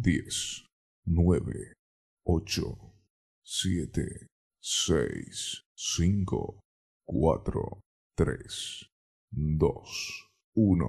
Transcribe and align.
10, 0.00 0.64
9, 1.06 1.72
8, 2.24 2.78
7, 3.42 4.26
6, 4.60 5.64
5, 5.74 6.60
4, 7.04 7.80
3, 8.16 8.86
2, 9.32 10.30
1. 10.54 10.88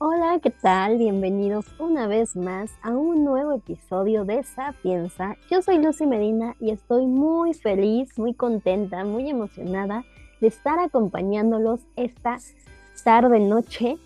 Hola, 0.00 0.38
¿qué 0.42 0.50
tal? 0.50 0.98
Bienvenidos 0.98 1.64
una 1.78 2.06
vez 2.06 2.36
más 2.36 2.70
a 2.82 2.90
un 2.90 3.24
nuevo 3.24 3.52
episodio 3.52 4.26
de 4.26 4.42
Sapienza. 4.42 5.36
Yo 5.50 5.62
soy 5.62 5.82
Lucy 5.82 6.04
Medina 6.04 6.56
y 6.60 6.72
estoy 6.72 7.06
muy 7.06 7.54
feliz, 7.54 8.18
muy 8.18 8.34
contenta, 8.34 9.02
muy 9.04 9.30
emocionada 9.30 10.04
de 10.42 10.48
estar 10.48 10.78
acompañándolos 10.78 11.80
esta 11.96 12.36
tarde 13.02 13.40
noche 13.40 13.96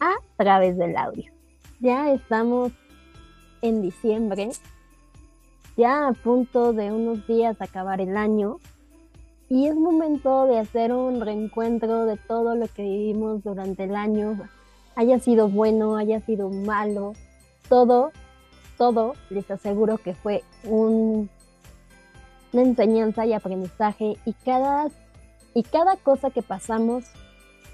a 0.00 0.14
través 0.36 0.76
del 0.76 0.96
audio. 0.96 1.32
Ya 1.80 2.12
estamos 2.12 2.72
en 3.62 3.82
diciembre, 3.82 4.50
ya 5.76 6.08
a 6.08 6.12
punto 6.12 6.72
de 6.72 6.92
unos 6.92 7.26
días 7.26 7.60
acabar 7.60 8.00
el 8.00 8.16
año. 8.16 8.58
Y 9.48 9.68
es 9.68 9.76
momento 9.76 10.46
de 10.46 10.58
hacer 10.58 10.92
un 10.92 11.20
reencuentro 11.20 12.06
de 12.06 12.16
todo 12.16 12.56
lo 12.56 12.66
que 12.66 12.82
vivimos 12.82 13.44
durante 13.44 13.84
el 13.84 13.94
año, 13.94 14.36
haya 14.96 15.20
sido 15.20 15.48
bueno, 15.48 15.96
haya 15.96 16.20
sido 16.20 16.50
malo, 16.50 17.12
todo, 17.68 18.10
todo, 18.76 19.14
les 19.30 19.48
aseguro 19.50 19.98
que 19.98 20.14
fue 20.14 20.42
un, 20.64 21.30
una 22.52 22.62
enseñanza 22.62 23.24
y 23.26 23.34
aprendizaje. 23.34 24.16
Y 24.24 24.32
cada, 24.32 24.88
y 25.54 25.62
cada 25.62 25.96
cosa 25.96 26.30
que 26.30 26.42
pasamos 26.42 27.04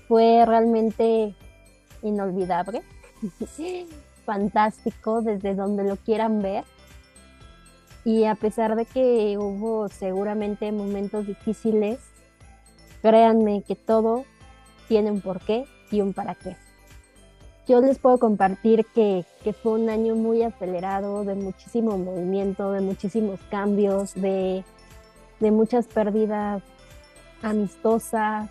fue 0.09 0.45
realmente 0.45 1.35
inolvidable, 2.03 2.83
fantástico 4.27 5.23
desde 5.23 5.55
donde 5.55 5.85
lo 5.85 5.97
quieran 5.97 6.43
ver. 6.43 6.65
Y 8.05 8.25
a 8.25 8.35
pesar 8.35 8.75
de 8.75 8.85
que 8.85 9.37
hubo 9.39 9.89
seguramente 9.89 10.73
momentos 10.73 11.27
difíciles, 11.27 12.01
créanme 13.01 13.63
que 13.63 13.77
todo 13.77 14.25
tiene 14.89 15.11
un 15.11 15.21
porqué 15.21 15.65
y 15.91 16.01
un 16.01 16.13
para 16.13 16.35
qué 16.35 16.57
yo 17.67 17.81
les 17.81 17.99
puedo 17.99 18.19
compartir 18.19 18.85
que, 18.95 19.25
fue 19.63 19.73
un 19.73 19.89
año 19.89 20.15
muy 20.15 20.43
acelerado, 20.43 21.25
de 21.25 21.35
muchísimo 21.35 21.97
movimiento, 21.97 22.73
de 22.73 22.81
muchísimos 22.81 23.39
cambios, 23.51 24.15
de, 24.15 24.65
muchas 25.41 25.87
pérdidas 25.87 26.63
amistosas, 27.41 28.49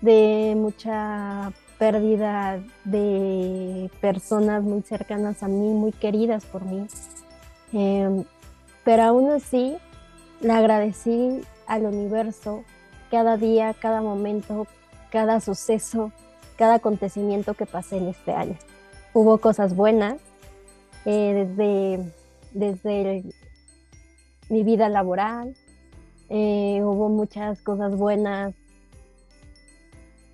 de 0.00 0.54
mucha 0.56 1.52
pérdida 1.84 2.64
de 2.84 3.90
personas 4.00 4.62
muy 4.62 4.80
cercanas 4.80 5.42
a 5.42 5.48
mí, 5.48 5.74
muy 5.74 5.92
queridas 5.92 6.46
por 6.46 6.64
mí. 6.64 6.86
Em, 7.74 8.24
pero 8.84 9.02
aún 9.02 9.30
así, 9.30 9.76
le 10.40 10.52
agradecí 10.52 11.42
al 11.66 11.84
universo 11.84 12.64
cada 13.10 13.36
día, 13.36 13.74
cada 13.74 14.00
momento, 14.00 14.66
cada 15.10 15.40
suceso, 15.40 16.10
cada 16.56 16.76
acontecimiento 16.76 17.52
que 17.52 17.66
pasé 17.66 17.98
en 17.98 18.08
este 18.08 18.32
año. 18.32 18.56
Hubo 19.12 19.36
cosas 19.36 19.76
buenas, 19.76 20.16
eh, 21.04 21.46
desde, 21.54 22.12
desde 22.54 23.24
mi 24.48 24.64
vida 24.64 24.88
laboral, 24.88 25.54
eh, 26.30 26.80
hubo 26.82 27.10
muchas 27.10 27.60
cosas 27.60 27.94
buenas 27.94 28.54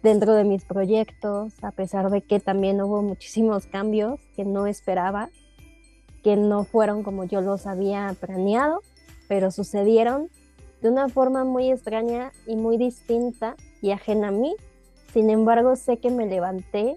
dentro 0.03 0.35
de 0.35 0.45
mis 0.45 0.65
proyectos, 0.65 1.53
a 1.63 1.73
pesar 1.73 2.11
de 2.11 2.23
que 2.23 2.41
también 2.41 2.81
hubo 2.81 3.03
muchísimos 3.03 3.67
cambios 3.67 4.21
que 4.37 4.45
no 4.45 4.67
esperaba, 4.67 5.31
que 6.23 6.37
no 6.37 6.65
fueron 6.65 7.03
como 7.03 7.25
yo 7.25 7.41
los 7.41 7.67
había 7.67 8.15
planeado, 8.19 8.83
pero 9.29 9.51
sucedieron 9.51 10.29
de 10.83 10.89
una 10.89 11.09
forma 11.09 11.45
muy 11.45 11.71
extraña 11.71 12.33
y 12.47 12.57
muy 12.57 12.79
distinta 12.79 13.57
y 13.83 13.91
ajena 13.91 14.29
a 14.29 14.33
mí 14.33 14.55
sin 15.13 15.29
embargo, 15.29 15.75
sé 15.75 15.99
que 15.99 16.11
me 16.11 16.27
levanté, 16.27 16.95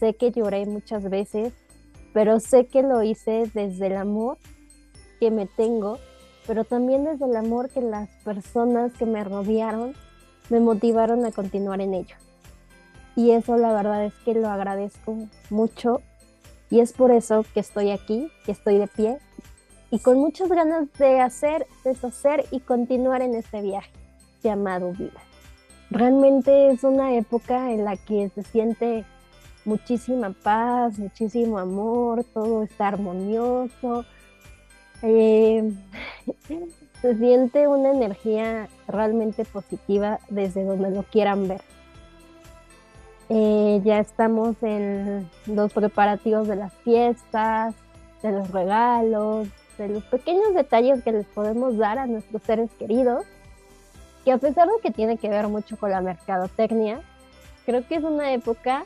sé 0.00 0.14
que 0.14 0.32
lloré 0.32 0.66
muchas 0.66 1.08
veces, 1.08 1.52
pero 2.12 2.40
sé 2.40 2.66
que 2.66 2.82
lo 2.82 3.02
hice 3.02 3.50
desde 3.54 3.86
el 3.86 3.96
amor 3.96 4.38
que 5.20 5.30
me 5.30 5.46
tengo, 5.46 5.98
pero 6.46 6.64
también 6.64 7.04
desde 7.04 7.26
el 7.26 7.36
amor 7.36 7.70
que 7.70 7.80
las 7.80 8.08
personas 8.24 8.92
que 8.94 9.06
me 9.06 9.22
rodearon 9.22 9.94
me 10.50 10.58
motivaron 10.58 11.24
a 11.24 11.30
continuar 11.30 11.80
en 11.80 11.94
ello. 11.94 12.16
Y 13.16 13.32
eso 13.32 13.56
la 13.56 13.72
verdad 13.72 14.04
es 14.04 14.14
que 14.24 14.34
lo 14.34 14.48
agradezco 14.48 15.16
mucho 15.50 16.02
y 16.70 16.80
es 16.80 16.92
por 16.92 17.10
eso 17.10 17.44
que 17.54 17.60
estoy 17.60 17.90
aquí, 17.90 18.30
que 18.44 18.52
estoy 18.52 18.78
de 18.78 18.86
pie 18.86 19.18
y 19.90 19.98
con 20.00 20.18
muchas 20.18 20.48
ganas 20.48 20.92
de 20.98 21.20
hacer, 21.20 21.66
deshacer 21.84 22.44
y 22.50 22.60
continuar 22.60 23.22
en 23.22 23.34
este 23.34 23.62
viaje 23.62 23.90
llamado 24.42 24.92
vida 24.92 25.20
realmente 25.90 26.70
es 26.70 26.84
una 26.84 27.14
época 27.14 27.72
en 27.72 27.84
la 27.84 27.96
que 27.96 28.30
se 28.34 28.42
siente 28.42 29.04
muchísima 29.64 30.30
paz, 30.30 30.98
muchísimo 30.98 31.58
amor, 31.58 32.24
todo 32.24 32.62
está 32.62 32.88
armonioso. 32.88 34.04
Eh, 35.02 35.72
se 37.02 37.16
siente 37.16 37.68
una 37.68 37.90
energía 37.90 38.68
realmente 38.88 39.44
positiva 39.44 40.20
desde 40.28 40.64
donde 40.64 40.90
lo 40.90 41.02
quieran 41.04 41.48
ver. 41.48 41.60
Eh, 43.28 43.80
ya 43.84 43.98
estamos 43.98 44.56
en 44.62 45.28
los 45.46 45.72
preparativos 45.72 46.46
de 46.46 46.56
las 46.56 46.72
fiestas, 46.84 47.74
de 48.22 48.32
los 48.32 48.50
regalos, 48.50 49.48
de 49.78 49.88
los 49.88 50.04
pequeños 50.04 50.54
detalles 50.54 51.02
que 51.02 51.12
les 51.12 51.26
podemos 51.26 51.76
dar 51.76 51.98
a 51.98 52.06
nuestros 52.06 52.42
seres 52.42 52.70
queridos 52.78 53.24
que 54.26 54.32
a 54.32 54.38
pesar 54.38 54.66
de 54.66 54.80
que 54.82 54.90
tiene 54.90 55.18
que 55.18 55.28
ver 55.28 55.46
mucho 55.46 55.76
con 55.76 55.90
la 55.90 56.00
mercadotecnia, 56.00 57.00
creo 57.64 57.86
que 57.86 57.94
es 57.94 58.02
una 58.02 58.32
época 58.32 58.84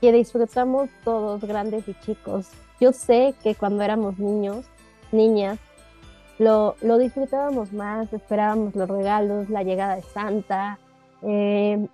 que 0.00 0.10
disfrutamos 0.10 0.90
todos, 1.04 1.40
grandes 1.44 1.86
y 1.86 1.94
chicos. 2.00 2.50
Yo 2.80 2.92
sé 2.92 3.36
que 3.44 3.54
cuando 3.54 3.84
éramos 3.84 4.18
niños, 4.18 4.66
niñas, 5.12 5.60
lo, 6.40 6.74
lo 6.82 6.98
disfrutábamos 6.98 7.72
más, 7.72 8.12
esperábamos 8.12 8.74
los 8.74 8.88
regalos, 8.88 9.48
la 9.50 9.62
llegada 9.62 9.94
de 9.94 10.02
Santa, 10.02 10.80
eh, 11.22 11.86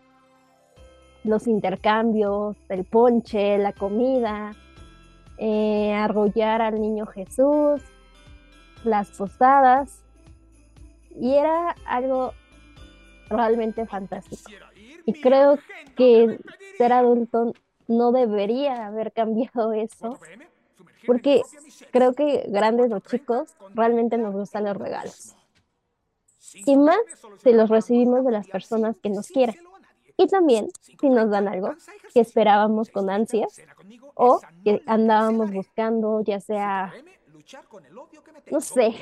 los 1.25 1.47
intercambios, 1.47 2.57
el 2.69 2.85
ponche, 2.85 3.59
la 3.59 3.73
comida, 3.73 4.55
eh, 5.39 5.93
arrollar 5.93 6.63
al 6.63 6.81
niño 6.81 7.07
Jesús, 7.07 7.83
las 8.85 9.11
posadas 9.11 10.03
y 11.19 11.35
era 11.35 11.75
algo 11.87 12.33
realmente 13.29 13.87
fantástico. 13.87 14.51
Y 15.07 15.15
creo 15.21 15.59
que 15.97 16.39
ser 16.77 16.93
adulto 16.93 17.53
no 17.89 18.13
debería 18.13 18.87
haber 18.87 19.13
cambiado 19.13 19.73
eso, 19.73 20.19
porque 21.07 21.43
creo 21.91 22.13
que 22.13 22.45
grandes 22.49 22.93
o 22.93 23.01
chicos 23.01 23.55
realmente 23.75 24.19
nos 24.19 24.35
gustan 24.35 24.65
los 24.65 24.77
regalos. 24.77 25.37
Y 26.67 26.77
más 26.77 26.99
si 27.43 27.53
los 27.53 27.69
recibimos 27.69 28.25
de 28.25 28.33
las 28.33 28.49
personas 28.49 28.97
que 29.03 29.11
nos 29.11 29.29
quieren. 29.29 29.57
Y 30.21 30.27
también 30.27 30.69
si 30.83 31.09
nos 31.09 31.31
dan 31.31 31.49
algo 31.49 31.71
que 32.13 32.21
esperábamos 32.21 32.91
con 32.91 33.09
ansias 33.09 33.59
o 34.15 34.39
que 34.63 34.83
andábamos 34.85 35.51
buscando, 35.51 36.21
ya 36.21 36.41
sea, 36.41 36.93
no 38.51 38.61
sé, 38.61 38.93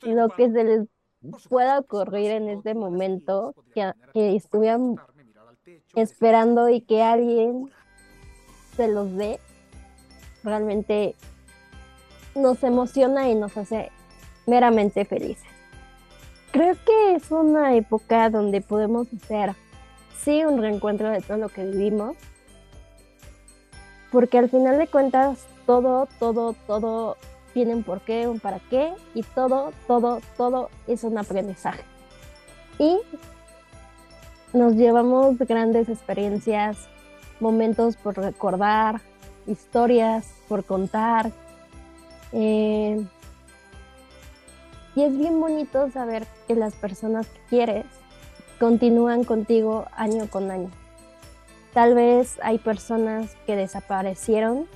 lo 0.00 0.30
que 0.30 0.50
se 0.50 0.64
les 0.64 0.88
pueda 1.50 1.78
ocurrir 1.80 2.30
en 2.30 2.48
este 2.48 2.72
momento, 2.74 3.54
que, 3.74 3.92
que 4.14 4.36
estuvieran 4.36 4.96
esperando 5.94 6.70
y 6.70 6.80
que 6.80 7.02
alguien 7.02 7.70
se 8.74 8.88
los 8.88 9.14
dé, 9.16 9.38
realmente 10.42 11.14
nos 12.34 12.64
emociona 12.64 13.28
y 13.28 13.34
nos 13.34 13.54
hace 13.58 13.92
meramente 14.46 15.04
felices. 15.04 15.44
Creo 16.52 16.74
que 16.86 17.16
es 17.16 17.30
una 17.30 17.76
época 17.76 18.30
donde 18.30 18.62
podemos 18.62 19.08
hacer, 19.12 19.54
sí, 20.22 20.44
un 20.44 20.60
reencuentro 20.60 21.10
de 21.10 21.20
todo 21.20 21.38
lo 21.38 21.48
que 21.48 21.64
vivimos, 21.64 22.16
porque 24.10 24.38
al 24.38 24.48
final 24.48 24.78
de 24.78 24.86
cuentas, 24.86 25.46
todo, 25.66 26.08
todo, 26.18 26.54
todo 26.66 27.16
tiene 27.52 27.74
un 27.74 27.82
porqué, 27.82 28.28
un 28.28 28.40
para 28.40 28.60
qué, 28.70 28.92
y 29.14 29.22
todo, 29.22 29.72
todo, 29.86 30.20
todo 30.36 30.70
es 30.86 31.04
un 31.04 31.18
aprendizaje. 31.18 31.82
Y 32.78 32.98
nos 34.52 34.74
llevamos 34.74 35.38
grandes 35.38 35.88
experiencias, 35.88 36.88
momentos 37.40 37.96
por 37.96 38.16
recordar, 38.16 39.00
historias 39.46 40.32
por 40.48 40.64
contar. 40.64 41.30
Eh, 42.32 43.04
y 44.94 45.02
es 45.02 45.16
bien 45.16 45.40
bonito 45.40 45.90
saber 45.90 46.26
que 46.46 46.54
las 46.54 46.74
personas 46.74 47.26
que 47.26 47.40
quieres 47.48 47.86
continúan 48.58 49.24
contigo 49.24 49.86
año 49.92 50.28
con 50.28 50.50
año. 50.50 50.70
Tal 51.72 51.94
vez 51.94 52.38
hay 52.42 52.58
personas 52.58 53.36
que 53.46 53.56
desaparecieron 53.56 54.66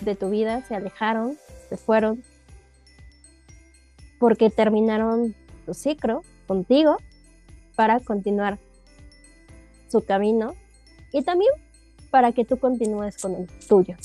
de 0.00 0.14
tu 0.14 0.28
vida, 0.30 0.62
se 0.62 0.74
alejaron, 0.74 1.38
se 1.68 1.76
fueron, 1.76 2.22
porque 4.18 4.50
terminaron 4.50 5.34
tu 5.64 5.74
ciclo 5.74 6.22
contigo 6.46 6.98
para 7.74 8.00
continuar 8.00 8.58
su 9.88 10.04
camino 10.04 10.54
y 11.12 11.22
también 11.22 11.52
para 12.10 12.32
que 12.32 12.44
tú 12.44 12.58
continúes 12.58 13.20
con 13.20 13.34
el 13.34 13.46
tuyo. 13.68 13.96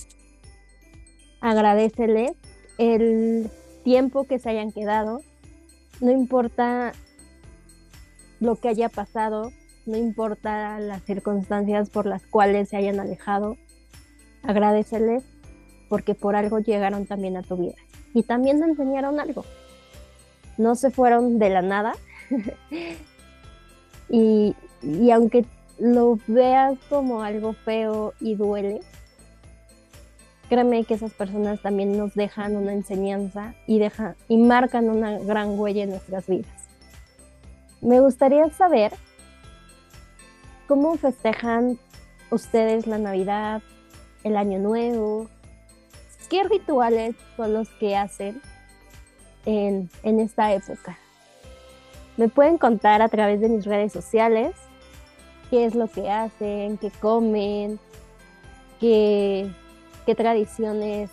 Agradecele 1.41 2.33
el 2.77 3.49
tiempo 3.83 4.25
que 4.25 4.39
se 4.39 4.49
hayan 4.49 4.71
quedado, 4.71 5.21
no 5.99 6.11
importa 6.11 6.93
lo 8.39 8.55
que 8.55 8.69
haya 8.69 8.89
pasado, 8.89 9.51
no 9.85 9.97
importa 9.97 10.79
las 10.79 11.03
circunstancias 11.03 11.89
por 11.89 12.05
las 12.05 12.25
cuales 12.25 12.69
se 12.69 12.77
hayan 12.77 12.99
alejado, 12.99 13.57
agradeceles 14.43 15.23
porque 15.89 16.15
por 16.15 16.35
algo 16.35 16.59
llegaron 16.59 17.05
también 17.05 17.37
a 17.37 17.43
tu 17.43 17.57
vida 17.57 17.75
y 18.13 18.23
también 18.23 18.59
te 18.59 18.65
enseñaron 18.65 19.19
algo. 19.19 19.45
No 20.57 20.75
se 20.75 20.91
fueron 20.91 21.39
de 21.39 21.49
la 21.49 21.61
nada 21.61 21.93
y, 24.09 24.55
y 24.81 25.11
aunque 25.11 25.45
lo 25.79 26.19
veas 26.27 26.77
como 26.89 27.21
algo 27.21 27.53
feo 27.53 28.13
y 28.19 28.35
duele, 28.35 28.79
créeme 30.49 30.83
que 30.85 30.95
esas 30.95 31.13
personas 31.13 31.61
también 31.61 31.97
nos 31.97 32.13
dejan 32.15 32.55
una 32.55 32.73
enseñanza 32.73 33.53
y, 33.67 33.81
y 34.27 34.37
marcan 34.37 34.89
una 34.89 35.19
gran 35.19 35.59
huella 35.59 35.83
en 35.83 35.91
nuestras 35.91 36.27
vidas. 36.27 36.56
Me 37.81 37.99
gustaría 37.99 38.49
saber 38.49 38.93
cómo 40.67 40.97
festejan 40.97 41.77
ustedes 42.31 42.87
la 42.87 42.97
Navidad, 42.97 43.61
el 44.23 44.35
Año 44.35 44.59
Nuevo, 44.59 45.27
qué 46.29 46.43
rituales 46.43 47.15
son 47.35 47.53
los 47.53 47.69
que 47.69 47.95
hacen 47.95 48.41
en, 49.45 49.89
en 50.03 50.19
esta 50.19 50.53
época. 50.53 50.97
Me 52.17 52.27
pueden 52.27 52.57
contar 52.57 53.01
a 53.01 53.09
través 53.09 53.39
de 53.39 53.49
mis 53.49 53.65
redes 53.65 53.93
sociales 53.93 54.55
qué 55.49 55.65
es 55.65 55.75
lo 55.75 55.87
que 55.87 56.09
hacen, 56.09 56.77
qué 56.77 56.91
comen, 56.99 57.79
qué, 58.79 59.49
qué 60.05 60.15
tradiciones 60.15 61.11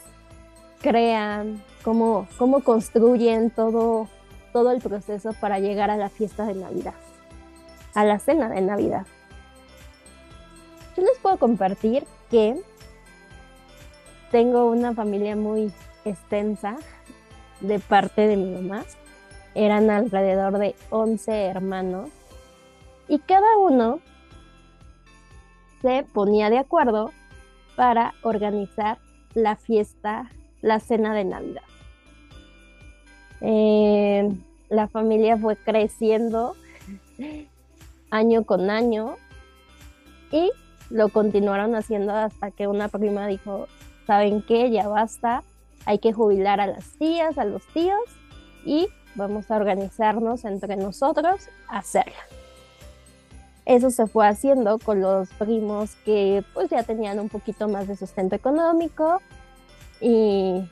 crean, 0.80 1.62
cómo, 1.82 2.26
cómo 2.38 2.60
construyen 2.60 3.50
todo, 3.50 4.08
todo 4.54 4.70
el 4.70 4.80
proceso 4.80 5.32
para 5.32 5.58
llegar 5.58 5.90
a 5.90 5.96
la 5.96 6.08
fiesta 6.08 6.46
de 6.46 6.54
Navidad, 6.54 6.94
a 7.92 8.04
la 8.04 8.20
cena 8.20 8.48
de 8.48 8.60
Navidad. 8.60 9.04
Yo 10.96 11.02
les 11.02 11.18
puedo 11.18 11.38
compartir 11.38 12.06
que 12.30 12.62
tengo 14.30 14.66
una 14.70 14.94
familia 14.94 15.34
muy 15.34 15.72
extensa 16.04 16.76
de 17.62 17.80
parte 17.80 18.28
de 18.28 18.36
mi 18.36 18.54
mamá. 18.54 18.84
Eran 19.56 19.90
alrededor 19.90 20.58
de 20.58 20.76
11 20.90 21.46
hermanos 21.46 22.10
y 23.08 23.18
cada 23.18 23.58
uno 23.58 23.98
se 25.82 26.06
ponía 26.14 26.48
de 26.48 26.58
acuerdo 26.58 27.10
para 27.74 28.14
organizar 28.22 28.98
la 29.34 29.56
fiesta, 29.56 30.30
la 30.62 30.78
cena 30.78 31.12
de 31.12 31.24
Navidad. 31.24 31.62
Eh, 33.46 34.32
la 34.70 34.88
familia 34.88 35.36
fue 35.36 35.56
creciendo 35.56 36.54
año 38.10 38.44
con 38.44 38.70
año 38.70 39.16
y 40.30 40.50
lo 40.90 41.10
continuaron 41.10 41.74
haciendo 41.74 42.14
hasta 42.14 42.50
que 42.50 42.66
una 42.66 42.88
prima 42.88 43.26
dijo, 43.26 43.66
¿saben 44.06 44.42
qué? 44.42 44.70
Ya 44.70 44.88
basta, 44.88 45.42
hay 45.84 45.98
que 45.98 46.12
jubilar 46.12 46.60
a 46.60 46.66
las 46.66 46.86
tías, 46.98 47.36
a 47.36 47.44
los 47.44 47.66
tíos 47.68 48.00
y 48.64 48.88
vamos 49.14 49.50
a 49.50 49.56
organizarnos 49.56 50.44
entre 50.44 50.76
nosotros 50.76 51.48
a 51.68 51.78
hacerla 51.78 52.24
eso 53.66 53.90
se 53.90 54.06
fue 54.06 54.26
haciendo 54.26 54.78
con 54.78 55.00
los 55.00 55.28
primos 55.30 55.94
que 56.04 56.44
pues 56.52 56.68
ya 56.70 56.82
tenían 56.82 57.18
un 57.18 57.28
poquito 57.28 57.68
más 57.68 57.88
de 57.88 57.96
sustento 57.96 58.36
económico 58.36 59.20
y, 60.00 60.62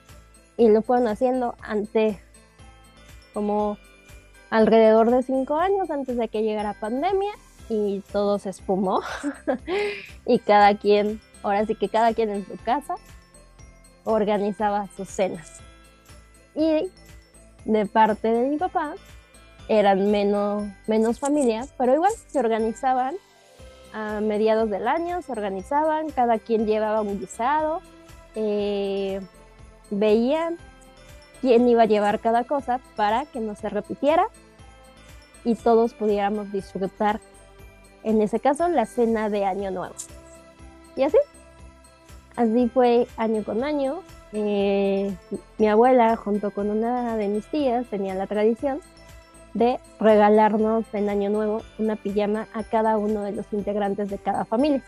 lo 0.58 0.82
fueron 0.82 1.08
haciendo 1.08 1.56
antes 1.60 2.18
como 3.32 3.78
alrededor 4.50 5.10
de 5.10 5.22
cinco 5.22 5.56
años 5.56 5.90
antes 5.90 6.16
de 6.16 6.28
que 6.28 6.42
llegara 6.42 6.74
pandemia 6.74 7.32
y 7.68 8.00
todo 8.12 8.38
se 8.38 8.50
espumó 8.50 9.00
y 10.26 10.38
cada 10.38 10.76
quien, 10.76 11.20
ahora 11.42 11.64
sí 11.66 11.74
que 11.74 11.88
cada 11.88 12.12
quien 12.12 12.30
en 12.30 12.46
su 12.46 12.56
casa 12.64 12.96
organizaba 14.04 14.88
sus 14.96 15.08
cenas. 15.08 15.60
Y 16.54 16.90
de 17.64 17.86
parte 17.86 18.28
de 18.28 18.48
mi 18.48 18.58
papá, 18.58 18.94
eran 19.68 20.10
menos, 20.10 20.64
menos 20.86 21.18
familias, 21.18 21.72
pero 21.78 21.94
igual 21.94 22.12
se 22.26 22.38
organizaban 22.38 23.14
a 23.94 24.20
mediados 24.20 24.70
del 24.70 24.88
año, 24.88 25.22
se 25.22 25.32
organizaban, 25.32 26.10
cada 26.10 26.38
quien 26.38 26.66
llevaba 26.66 27.02
un 27.02 27.20
guisado, 27.20 27.80
eh, 28.34 29.20
veían 29.90 30.58
quién 31.42 31.68
iba 31.68 31.82
a 31.82 31.86
llevar 31.86 32.20
cada 32.20 32.44
cosa 32.44 32.80
para 32.96 33.26
que 33.26 33.40
no 33.40 33.54
se 33.56 33.68
repitiera 33.68 34.26
y 35.44 35.56
todos 35.56 35.92
pudiéramos 35.92 36.52
disfrutar, 36.52 37.20
en 38.04 38.22
ese 38.22 38.38
caso, 38.40 38.68
la 38.68 38.86
cena 38.86 39.28
de 39.28 39.44
Año 39.44 39.72
Nuevo. 39.72 39.94
Y 40.96 41.02
así, 41.02 41.18
así 42.36 42.68
fue 42.68 43.08
año 43.16 43.42
con 43.42 43.64
año. 43.64 44.00
Eh, 44.32 45.14
mi 45.58 45.68
abuela, 45.68 46.16
junto 46.16 46.52
con 46.52 46.70
una 46.70 47.16
de 47.16 47.26
mis 47.28 47.46
tías, 47.46 47.86
tenía 47.86 48.14
la 48.14 48.28
tradición 48.28 48.80
de 49.52 49.80
regalarnos 49.98 50.86
en 50.94 51.08
Año 51.10 51.28
Nuevo 51.28 51.62
una 51.78 51.96
pijama 51.96 52.46
a 52.54 52.62
cada 52.62 52.96
uno 52.96 53.22
de 53.22 53.32
los 53.32 53.52
integrantes 53.52 54.10
de 54.10 54.18
cada 54.18 54.44
familia. 54.44 54.82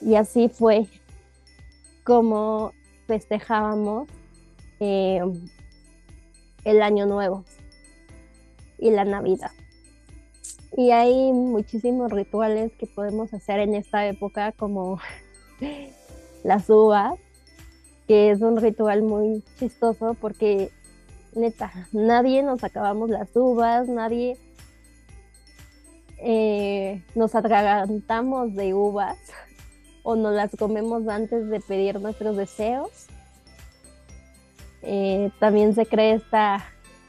Y 0.00 0.14
así 0.16 0.48
fue 0.48 0.86
como 2.02 2.72
festejábamos 3.06 4.08
eh, 4.80 5.20
el 6.64 6.82
Año 6.82 7.06
Nuevo 7.06 7.44
y 8.78 8.90
la 8.90 9.04
Navidad. 9.04 9.50
Y 10.76 10.90
hay 10.90 11.32
muchísimos 11.32 12.10
rituales 12.10 12.72
que 12.78 12.86
podemos 12.86 13.32
hacer 13.34 13.60
en 13.60 13.74
esta 13.74 14.06
época, 14.06 14.52
como 14.52 14.98
las 16.44 16.68
uvas, 16.70 17.18
que 18.06 18.30
es 18.30 18.40
un 18.40 18.56
ritual 18.56 19.02
muy 19.02 19.42
chistoso 19.58 20.14
porque 20.20 20.70
neta, 21.34 21.72
nadie 21.92 22.42
nos 22.42 22.64
acabamos 22.64 23.10
las 23.10 23.34
uvas, 23.34 23.88
nadie 23.88 24.36
eh, 26.18 27.02
nos 27.14 27.34
atragantamos 27.34 28.54
de 28.54 28.74
uvas 28.74 29.18
o 30.02 30.16
nos 30.16 30.34
las 30.34 30.50
comemos 30.56 31.06
antes 31.08 31.48
de 31.48 31.60
pedir 31.60 32.00
nuestros 32.00 32.36
deseos. 32.36 33.08
Eh, 34.82 35.30
también 35.38 35.74
se 35.74 35.86
cree 35.86 36.14
esta 36.14 36.64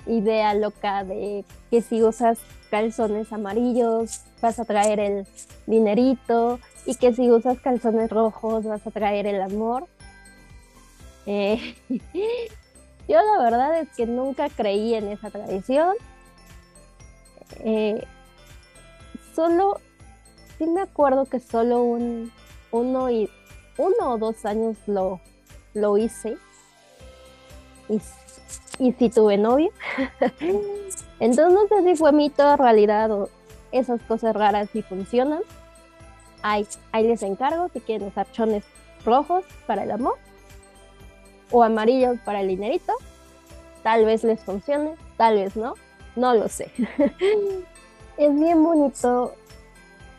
idea 0.06 0.54
loca 0.54 1.04
de 1.04 1.46
que 1.72 1.82
si 1.82 2.04
usas 2.04 2.40
calzones 2.70 3.32
amarillos 3.32 4.22
vas 4.42 4.60
a 4.60 4.66
traer 4.66 5.00
el 5.00 5.28
dinerito 5.66 6.60
y 6.86 6.96
que 6.96 7.14
si 7.14 7.32
usas 7.32 7.60
calzones 7.60 8.10
rojos 8.10 8.66
vas 8.66 8.86
a 8.86 8.92
traer 8.92 9.28
el 9.28 9.42
amor. 9.42 9.88
Eh, 11.26 11.76
Yo 13.08 13.18
la 13.22 13.44
verdad 13.44 13.80
es 13.80 13.90
que 13.96 14.06
nunca 14.06 14.50
creí 14.50 14.94
en 14.94 15.10
esa 15.10 15.30
tradición. 15.30 15.96
Eh, 17.60 18.04
solo, 19.36 19.82
sí 20.58 20.66
me 20.66 20.82
acuerdo 20.82 21.26
que 21.26 21.40
solo 21.40 21.84
un, 21.84 22.32
uno, 22.72 23.10
y, 23.10 23.30
uno 23.78 24.14
o 24.14 24.18
dos 24.18 24.46
años 24.46 24.78
lo, 24.88 25.20
lo 25.74 25.98
hice. 25.98 26.38
Y, 28.80 28.92
si 28.94 29.10
tuve 29.10 29.38
novio. 29.38 29.72
Entonces 31.20 31.54
no 31.54 31.68
sé 31.68 31.84
si 31.84 31.96
fue 31.96 32.12
mito, 32.12 32.58
realidad 32.58 33.12
o 33.12 33.30
esas 33.72 34.02
cosas 34.04 34.36
raras 34.36 34.70
si 34.72 34.82
funcionan. 34.82 35.42
Ahí, 36.42 36.68
ahí 36.92 37.08
les 37.08 37.24
encargo 37.24 37.70
si 37.70 37.80
quieren 37.80 38.08
usar 38.08 38.30
chones 38.32 38.64
rojos 39.06 39.46
para 39.66 39.84
el 39.84 39.92
amor 39.92 40.18
o 41.52 41.64
amarillos 41.64 42.18
para 42.26 42.42
el 42.42 42.50
dinerito. 42.50 42.94
Tal 43.84 44.06
vez 44.06 44.24
les 44.24 44.44
funcione, 44.44 44.96
tal 45.18 45.36
vez 45.36 45.56
no, 45.56 45.76
no 46.16 46.34
lo 46.34 46.50
sé. 46.50 46.72
es 48.18 48.40
bien 48.40 48.64
bonito 48.64 49.36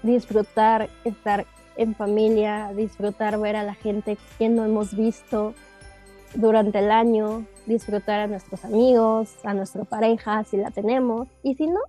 disfrutar, 0.02 0.88
estar 1.04 1.46
en 1.76 1.94
familia, 1.94 2.72
disfrutar 2.74 3.38
ver 3.38 3.56
a 3.56 3.62
la 3.62 3.74
gente 3.74 4.16
que 4.38 4.48
no 4.48 4.64
hemos 4.64 4.94
visto 4.94 5.54
durante 6.34 6.78
el 6.78 6.90
año, 6.90 7.46
disfrutar 7.66 8.20
a 8.20 8.26
nuestros 8.26 8.64
amigos, 8.64 9.34
a 9.44 9.54
nuestra 9.54 9.84
pareja, 9.84 10.44
si 10.44 10.56
la 10.56 10.70
tenemos, 10.70 11.28
y 11.42 11.54
si 11.54 11.66
no, 11.66 11.80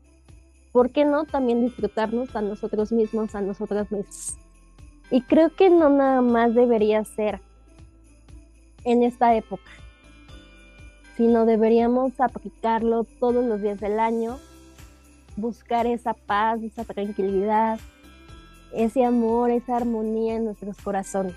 ¿por 0.72 0.92
qué 0.92 1.06
no 1.06 1.26
también 1.26 1.62
disfrutarnos 1.62 2.36
a 2.36 2.42
nosotros 2.42 2.92
mismos, 2.92 3.36
a 3.36 3.42
nosotras 3.42 3.92
mismas? 3.92 4.38
Y 5.12 5.22
creo 5.22 5.56
que 5.56 5.70
no 5.70 5.90
nada 5.90 6.22
más 6.22 6.56
debería 6.56 7.04
ser 7.04 7.40
en 8.84 9.04
esta 9.04 9.36
época, 9.36 9.72
sino 11.18 11.46
deberíamos 11.46 12.20
aplicarlo 12.20 13.06
todos 13.20 13.44
los 13.46 13.62
días 13.62 13.80
del 13.80 14.00
año, 14.00 14.38
buscar 15.38 15.88
esa 15.88 16.14
paz, 16.14 16.62
esa 16.62 16.84
tranquilidad, 16.84 17.80
ese 18.74 19.06
amor, 19.06 19.52
esa 19.52 19.78
armonía 19.78 20.36
en 20.36 20.46
nuestros 20.46 20.78
corazones, 20.82 21.36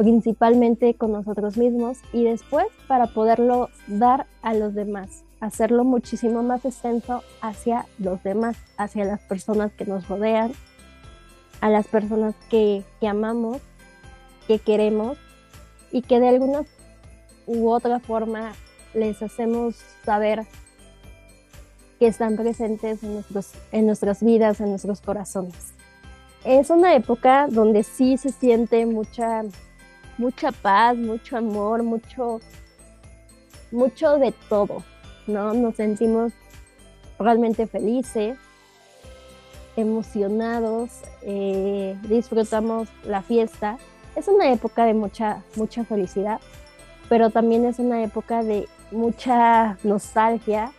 principalmente 0.00 0.94
con 0.94 1.12
nosotros 1.12 1.58
mismos 1.58 1.98
y 2.10 2.24
después 2.24 2.66
para 2.88 3.08
poderlo 3.08 3.68
dar 3.86 4.26
a 4.40 4.54
los 4.54 4.72
demás, 4.72 5.24
hacerlo 5.40 5.84
muchísimo 5.84 6.42
más 6.42 6.64
extenso 6.64 7.22
hacia 7.42 7.84
los 7.98 8.22
demás, 8.22 8.56
hacia 8.78 9.04
las 9.04 9.20
personas 9.20 9.72
que 9.72 9.84
nos 9.84 10.08
rodean, 10.08 10.52
a 11.60 11.68
las 11.68 11.86
personas 11.86 12.34
que, 12.48 12.82
amamos, 13.06 13.58
que 14.48 14.58
queremos 14.58 15.18
y 15.92 16.00
que 16.00 16.18
de 16.18 16.30
alguna 16.30 16.62
u 17.46 17.68
otra 17.68 18.00
forma 18.00 18.54
les 18.94 19.20
hacemos 19.20 19.76
saber 20.02 20.46
que 21.98 22.06
están 22.06 22.36
presentes 22.36 23.02
en, 23.02 23.12
nuestros, 23.12 23.52
en 23.70 23.84
nuestras 23.84 24.22
vidas, 24.22 24.62
en 24.62 24.70
nuestros 24.70 25.02
corazones. 25.02 25.74
Es 26.42 26.70
una 26.70 26.94
época 26.94 27.48
donde 27.50 27.82
sí 27.82 28.16
se 28.16 28.30
siente 28.30 28.86
mucha, 28.86 29.42
mucha 30.20 30.52
paz, 30.52 30.96
mucho 30.96 31.38
amor, 31.38 31.82
mucho, 31.82 32.40
mucho 33.72 34.18
de 34.18 34.32
todo, 34.48 34.84
¿no? 35.26 35.54
Nos 35.54 35.76
sentimos 35.76 36.32
realmente 37.18 37.66
felices, 37.66 38.36
emocionados, 39.76 40.90
eh, 41.22 41.96
disfrutamos 42.02 42.88
la 43.04 43.22
fiesta. 43.22 43.78
Es 44.14 44.28
una 44.28 44.52
época 44.52 44.84
de 44.84 44.92
mucha, 44.92 45.42
mucha 45.56 45.84
felicidad, 45.84 46.40
pero 47.08 47.30
también 47.30 47.64
es 47.64 47.78
una 47.78 48.02
época 48.02 48.42
de 48.42 48.68
mucha 48.90 49.78
nostalgia 49.84 50.72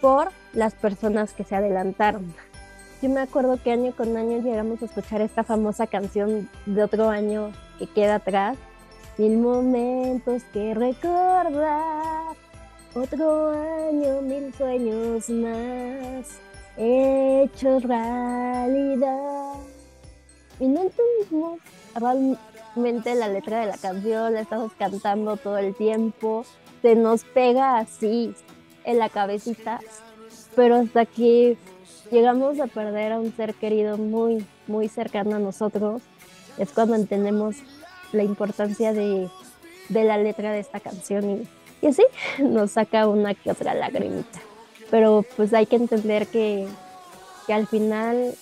por 0.00 0.30
las 0.52 0.74
personas 0.74 1.32
que 1.32 1.42
se 1.42 1.56
adelantaron. 1.56 2.32
Yo 3.02 3.08
me 3.08 3.20
acuerdo 3.20 3.58
que 3.62 3.72
año 3.72 3.92
con 3.96 4.14
año 4.18 4.42
llegamos 4.42 4.82
a 4.82 4.84
escuchar 4.84 5.22
esta 5.22 5.42
famosa 5.42 5.86
canción 5.86 6.50
de 6.66 6.82
otro 6.82 7.08
año 7.08 7.50
que 7.78 7.86
queda 7.86 8.16
atrás. 8.16 8.58
Mil 9.16 9.38
momentos 9.38 10.42
que 10.52 10.74
recordar, 10.74 12.36
otro 12.94 13.50
año, 13.88 14.20
mil 14.20 14.52
sueños 14.52 15.30
más, 15.30 16.40
hechos 16.76 17.84
realidad. 17.84 19.54
Y 20.58 20.68
no 20.68 20.82
entendimos 20.82 21.58
realmente 21.94 23.14
la 23.14 23.28
letra 23.28 23.60
de 23.60 23.66
la 23.66 23.78
canción, 23.78 24.34
la 24.34 24.42
estamos 24.42 24.72
cantando 24.78 25.38
todo 25.38 25.56
el 25.56 25.74
tiempo, 25.74 26.44
se 26.82 26.96
nos 26.96 27.24
pega 27.24 27.78
así 27.78 28.34
en 28.84 28.98
la 28.98 29.08
cabecita. 29.08 29.80
Pero 30.54 30.76
hasta 30.76 31.06
que 31.06 31.56
llegamos 32.10 32.60
a 32.60 32.66
perder 32.66 33.12
a 33.12 33.20
un 33.20 33.34
ser 33.34 33.54
querido 33.54 33.96
muy, 33.98 34.44
muy 34.66 34.88
cercano 34.88 35.36
a 35.36 35.38
nosotros, 35.38 36.02
es 36.58 36.70
cuando 36.72 36.94
entendemos 36.94 37.56
la 38.12 38.22
importancia 38.22 38.92
de, 38.92 39.28
la 39.88 40.18
letra 40.18 40.52
de 40.52 40.60
esta 40.60 40.80
canción 40.80 41.30
y, 41.30 41.48
y 41.82 41.88
así 41.88 42.02
nos 42.42 42.72
saca 42.72 43.08
una 43.08 43.34
que 43.34 43.50
otra 43.50 43.74
lagrimita. 43.74 44.40
Pero 44.90 45.24
pues 45.36 45.54
hay 45.54 45.66
que 45.66 45.76
entender 45.76 46.26
que, 46.26 46.66
que 47.46 47.54
al 47.54 47.66
final 47.66 48.34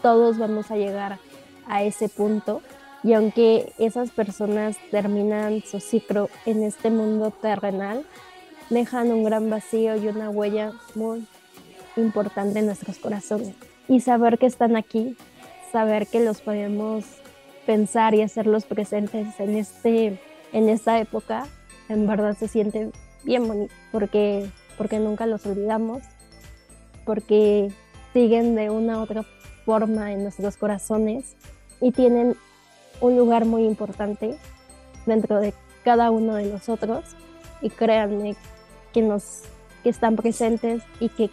todos 0.00 0.38
vamos 0.38 0.70
a 0.70 0.76
llegar 0.76 1.18
a 1.66 1.82
ese 1.82 2.08
punto 2.08 2.62
y 3.04 3.14
aunque 3.14 3.72
esas 3.78 4.10
personas 4.10 4.76
terminan 4.90 5.62
su 5.62 5.80
ciclo 5.80 6.28
en 6.46 6.62
este 6.62 6.90
mundo 6.90 7.30
terrenal, 7.30 8.04
dejan 8.70 9.12
un 9.12 9.24
gran 9.24 9.50
vacío 9.50 9.96
y 9.96 10.06
una 10.06 10.30
huella 10.30 10.72
muy, 10.94 11.26
importante 11.96 12.58
en 12.58 12.66
nuestros 12.66 12.98
corazones. 12.98 13.54
Y 13.88 14.00
saber 14.00 14.38
que 14.38 14.46
están 14.46 14.76
aquí, 14.76 15.16
saber 15.70 16.06
que 16.06 16.20
los 16.20 16.40
podemos 16.40 17.04
pensar 17.66 18.14
y 18.14 18.22
hacerlos 18.22 18.64
presentes 18.64 19.38
en, 19.38 19.56
este, 19.56 20.20
en 20.52 20.68
esta 20.68 20.98
época, 20.98 21.46
en 21.88 22.06
verdad 22.06 22.36
se 22.36 22.48
siente 22.48 22.90
bien 23.24 23.46
bonito, 23.46 23.74
porque, 23.90 24.48
porque 24.76 24.98
nunca 24.98 25.26
los 25.26 25.44
olvidamos, 25.46 26.02
porque 27.04 27.72
siguen 28.12 28.54
de 28.54 28.70
una 28.70 28.98
u 28.98 29.02
otra 29.02 29.24
forma 29.64 30.12
en 30.12 30.22
nuestros 30.22 30.56
corazones 30.56 31.36
y 31.80 31.92
tienen 31.92 32.36
un 33.00 33.16
lugar 33.16 33.44
muy 33.44 33.64
importante 33.64 34.36
dentro 35.06 35.40
de 35.40 35.54
cada 35.84 36.10
uno 36.10 36.34
de 36.34 36.46
nosotros 36.46 37.04
y 37.60 37.70
créanme 37.70 38.36
que 38.92 39.02
nos 39.02 39.42
que 39.82 39.88
están 39.88 40.16
presentes 40.16 40.82
y 41.00 41.08
que 41.08 41.28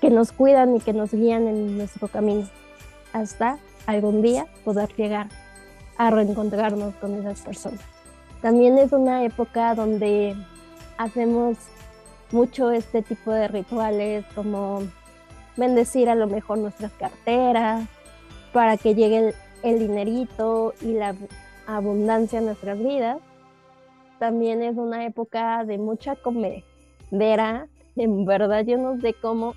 que 0.00 0.10
nos 0.10 0.32
cuidan 0.32 0.76
y 0.76 0.80
que 0.80 0.92
nos 0.92 1.12
guían 1.12 1.46
en 1.48 1.76
nuestro 1.76 2.08
camino 2.08 2.46
hasta 3.12 3.58
algún 3.86 4.22
día 4.22 4.46
poder 4.64 4.94
llegar 4.96 5.28
a 5.96 6.10
reencontrarnos 6.10 6.94
con 6.96 7.14
esas 7.18 7.40
personas. 7.40 7.80
También 8.40 8.78
es 8.78 8.92
una 8.92 9.24
época 9.24 9.74
donde 9.74 10.36
hacemos 10.96 11.56
mucho 12.30 12.70
este 12.70 13.02
tipo 13.02 13.32
de 13.32 13.48
rituales 13.48 14.24
como 14.34 14.82
bendecir 15.56 16.08
a 16.08 16.14
lo 16.14 16.26
mejor 16.28 16.58
nuestras 16.58 16.92
carteras 16.92 17.86
para 18.52 18.76
que 18.76 18.94
llegue 18.94 19.34
el, 19.62 19.78
dinerito 19.78 20.74
y 20.80 20.92
la 20.92 21.14
abundancia 21.66 22.38
en 22.38 22.46
nuestras 22.46 22.78
vidas. 22.78 23.18
También 24.18 24.62
es 24.62 24.76
una 24.76 25.04
época 25.04 25.64
de 25.64 25.78
mucha 25.78 26.14
comedera. 26.16 27.66
En 27.96 28.24
verdad 28.24 28.64
yo 28.64 28.78
no 28.78 29.00
sé 29.00 29.14
cómo 29.14 29.54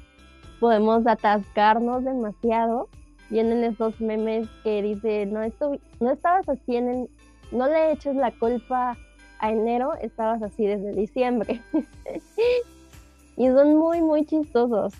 podemos 0.61 1.07
atascarnos 1.07 2.05
demasiado. 2.05 2.87
Vienen 3.31 3.63
esos 3.63 3.99
memes 3.99 4.47
que 4.63 4.81
dice, 4.83 5.25
no, 5.25 5.41
esto, 5.41 5.71
no 5.99 6.11
estabas 6.11 6.47
así 6.47 6.75
en 6.77 7.09
no 7.51 7.67
le 7.67 7.91
eches 7.91 8.15
la 8.15 8.31
culpa 8.31 8.95
a 9.39 9.51
enero, 9.51 9.93
estabas 9.95 10.41
así 10.43 10.65
desde 10.65 10.93
diciembre. 10.93 11.59
y 13.37 13.47
son 13.47 13.75
muy, 13.75 14.01
muy 14.01 14.25
chistosos. 14.25 14.93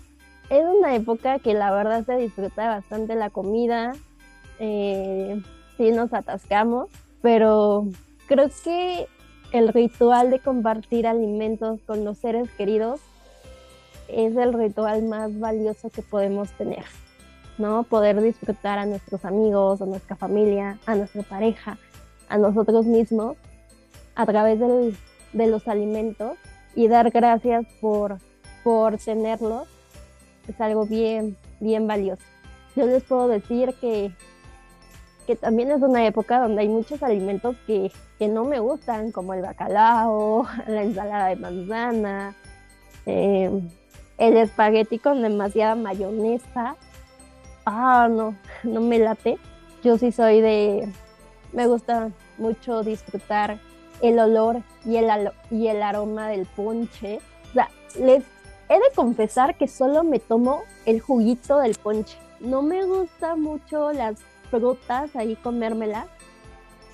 Es 0.50 0.64
una 0.64 0.96
época 0.96 1.38
que 1.38 1.54
la 1.54 1.72
verdad 1.72 2.04
se 2.04 2.16
disfruta 2.16 2.68
bastante 2.68 3.14
la 3.14 3.30
comida, 3.30 3.92
eh, 4.58 5.40
sí 5.76 5.92
nos 5.92 6.12
atascamos, 6.12 6.90
pero 7.22 7.86
creo 8.26 8.50
que 8.64 9.06
el 9.52 9.68
ritual 9.68 10.30
de 10.30 10.40
compartir 10.40 11.06
alimentos 11.06 11.80
con 11.86 12.04
los 12.04 12.18
seres 12.18 12.50
queridos 12.50 13.00
es 14.08 14.36
el 14.36 14.52
ritual 14.52 15.02
más 15.04 15.38
valioso 15.38 15.90
que 15.90 16.02
podemos 16.02 16.50
tener, 16.52 16.84
¿no? 17.58 17.84
Poder 17.84 18.20
disfrutar 18.20 18.78
a 18.78 18.86
nuestros 18.86 19.24
amigos, 19.24 19.82
a 19.82 19.86
nuestra 19.86 20.16
familia, 20.16 20.78
a 20.86 20.94
nuestra 20.94 21.22
pareja, 21.22 21.78
a 22.28 22.38
nosotros 22.38 22.86
mismos 22.86 23.36
a 24.14 24.26
través 24.26 24.58
de 24.60 25.46
los 25.46 25.68
alimentos 25.68 26.36
y 26.74 26.88
dar 26.88 27.10
gracias 27.10 27.66
por, 27.80 28.18
por 28.62 28.98
tenerlos 28.98 29.68
es 30.48 30.60
algo 30.60 30.86
bien, 30.86 31.36
bien 31.60 31.86
valioso. 31.86 32.22
Yo 32.74 32.86
les 32.86 33.02
puedo 33.04 33.28
decir 33.28 33.74
que, 33.80 34.12
que 35.26 35.36
también 35.36 35.70
es 35.70 35.80
una 35.82 36.06
época 36.06 36.40
donde 36.40 36.62
hay 36.62 36.68
muchos 36.68 37.02
alimentos 37.02 37.56
que, 37.66 37.92
que 38.18 38.28
no 38.28 38.44
me 38.44 38.58
gustan, 38.58 39.12
como 39.12 39.34
el 39.34 39.42
bacalao, 39.42 40.46
la 40.66 40.82
ensalada 40.82 41.28
de 41.28 41.36
manzana, 41.36 42.34
eh, 43.06 43.62
el 44.22 44.36
espagueti 44.36 45.00
con 45.00 45.20
demasiada 45.20 45.74
mayonesa. 45.74 46.76
Ah, 47.66 48.06
no, 48.08 48.36
no 48.62 48.80
me 48.80 49.00
late. 49.00 49.36
Yo 49.82 49.98
sí 49.98 50.12
soy 50.12 50.40
de, 50.40 50.88
me 51.52 51.66
gusta 51.66 52.12
mucho 52.38 52.84
disfrutar 52.84 53.58
el 54.00 54.20
olor 54.20 54.62
y 54.84 54.96
el, 54.96 55.32
y 55.50 55.66
el 55.66 55.82
aroma 55.82 56.28
del 56.28 56.46
ponche. 56.46 57.18
O 57.50 57.52
sea, 57.52 57.68
les 57.98 58.22
he 58.68 58.74
de 58.74 58.94
confesar 58.94 59.56
que 59.56 59.66
solo 59.66 60.04
me 60.04 60.20
tomo 60.20 60.62
el 60.86 61.00
juguito 61.00 61.58
del 61.58 61.74
ponche. 61.74 62.16
No 62.38 62.62
me 62.62 62.84
gusta 62.84 63.34
mucho 63.34 63.92
las 63.92 64.20
frutas, 64.52 65.16
ahí 65.16 65.34
comérmelas, 65.34 66.06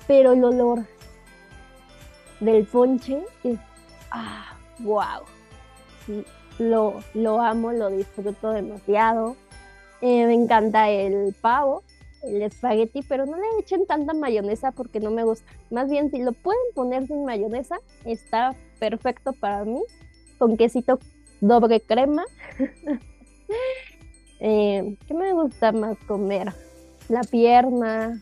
pero 0.07 0.31
el 0.31 0.43
olor 0.43 0.79
del 2.39 2.65
ponche 2.65 3.23
es, 3.43 3.59
ah, 4.09 4.57
wow 4.79 5.25
lo, 6.59 7.01
lo 7.13 7.41
amo, 7.41 7.71
lo 7.71 7.89
disfruto 7.89 8.51
demasiado. 8.51 9.35
Eh, 10.01 10.25
me 10.27 10.33
encanta 10.33 10.89
el 10.89 11.33
pavo, 11.41 11.83
el 12.23 12.41
espagueti, 12.41 13.01
pero 13.01 13.25
no 13.25 13.37
le 13.37 13.45
echen 13.59 13.85
tanta 13.85 14.13
mayonesa 14.13 14.71
porque 14.71 14.99
no 14.99 15.11
me 15.11 15.23
gusta. 15.23 15.51
Más 15.71 15.89
bien, 15.89 16.11
si 16.11 16.19
lo 16.19 16.33
pueden 16.33 16.61
poner 16.75 17.07
sin 17.07 17.25
mayonesa, 17.25 17.79
está 18.05 18.55
perfecto 18.79 19.33
para 19.33 19.65
mí. 19.65 19.81
Con 20.37 20.55
quesito 20.55 20.99
doble 21.41 21.81
crema. 21.81 22.25
eh, 24.39 24.95
¿Qué 25.07 25.13
me 25.13 25.33
gusta 25.33 25.71
más 25.71 25.97
comer? 26.07 26.53
la 27.09 27.21
pierna, 27.21 28.21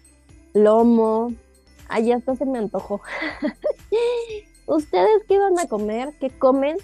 lomo. 0.53 1.33
Ahí 1.89 2.11
hasta 2.11 2.35
se 2.35 2.45
me 2.45 2.57
antojó. 2.57 3.01
¿Ustedes 4.65 5.23
qué 5.27 5.37
van 5.37 5.59
a 5.59 5.67
comer? 5.67 6.13
¿Qué 6.19 6.29
comen 6.29 6.77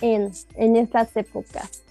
en, 0.00 0.30
en 0.54 0.76
estas 0.76 1.16
épocas? 1.16 1.82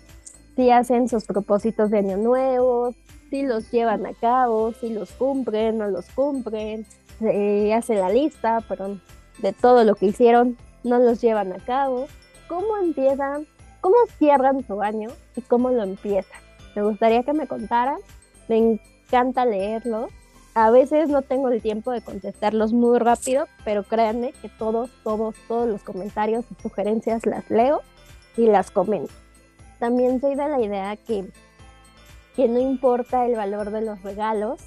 Si 0.56 0.72
hacen 0.72 1.08
sus 1.08 1.26
propósitos 1.26 1.92
de 1.92 2.00
año 2.00 2.18
nuevo, 2.18 2.94
si 3.30 3.44
los 3.44 3.70
llevan 3.72 4.06
a 4.06 4.14
cabo, 4.14 4.74
si 4.74 4.90
los 4.90 5.12
cumplen, 5.12 5.78
no 5.78 5.88
los 5.88 6.10
cumplen, 6.10 6.86
se 7.20 7.74
hace 7.74 7.96
la 7.96 8.10
lista, 8.10 8.64
pero 8.68 9.00
de 9.40 9.54
todo 9.54 9.84
lo 9.84 9.96
que 9.96 10.08
hicieron, 10.08 10.58
no 10.84 11.00
los 11.00 11.22
llevan 11.22 11.54
a 11.54 11.60
cabo. 11.60 12.08
¿Cómo 12.48 12.78
empiezan? 12.78 13.48
¿Cómo 13.82 13.96
cierran 14.18 14.66
su 14.66 14.82
año 14.82 15.10
y 15.36 15.42
cómo 15.42 15.70
lo 15.70 15.84
empiezan? 15.84 16.40
Me 16.76 16.84
gustaría 16.84 17.24
que 17.24 17.34
me 17.34 17.48
contaran. 17.48 17.98
Me 18.48 18.58
encanta 18.58 19.46
leerlos. 19.46 20.10
A 20.54 20.72
veces 20.72 21.10
no 21.10 21.22
tengo 21.22 21.50
el 21.50 21.62
tiempo 21.62 21.92
de 21.92 22.02
contestarlos 22.02 22.74
muy 22.74 22.98
rápido, 22.98 23.48
pero 23.64 23.84
créanme 23.84 24.32
que 24.42 24.50
todos, 24.50 24.90
todos, 25.04 25.36
todos 25.48 25.68
los 25.68 25.84
comentarios 25.84 26.46
y 26.50 26.62
sugerencias 26.62 27.26
las 27.26 27.50
leo 27.50 27.82
y 28.38 28.46
las 28.46 28.72
comento. 28.72 29.12
También 29.80 30.22
soy 30.22 30.36
de 30.36 30.48
la 30.48 30.62
idea 30.62 30.96
que 30.96 31.30
que 32.38 32.48
no 32.48 32.60
importa 32.60 33.26
el 33.26 33.36
valor 33.36 33.72
de 33.72 33.82
los 33.82 34.04
regalos, 34.04 34.62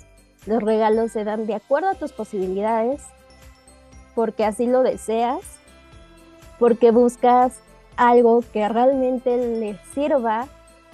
los 0.45 0.61
regalos 0.61 1.13
se 1.13 1.23
dan 1.23 1.47
de 1.47 1.55
acuerdo 1.55 1.91
a 1.91 1.95
tus 1.95 2.11
posibilidades, 2.11 3.01
porque 4.17 4.45
así 4.45 4.67
lo 4.67 4.83
deseas, 4.83 5.41
porque 6.59 6.91
buscas 6.91 7.61
algo 7.97 8.43
que 8.53 8.69
realmente 8.69 9.37
le 9.37 9.79
sirva, 9.95 10.49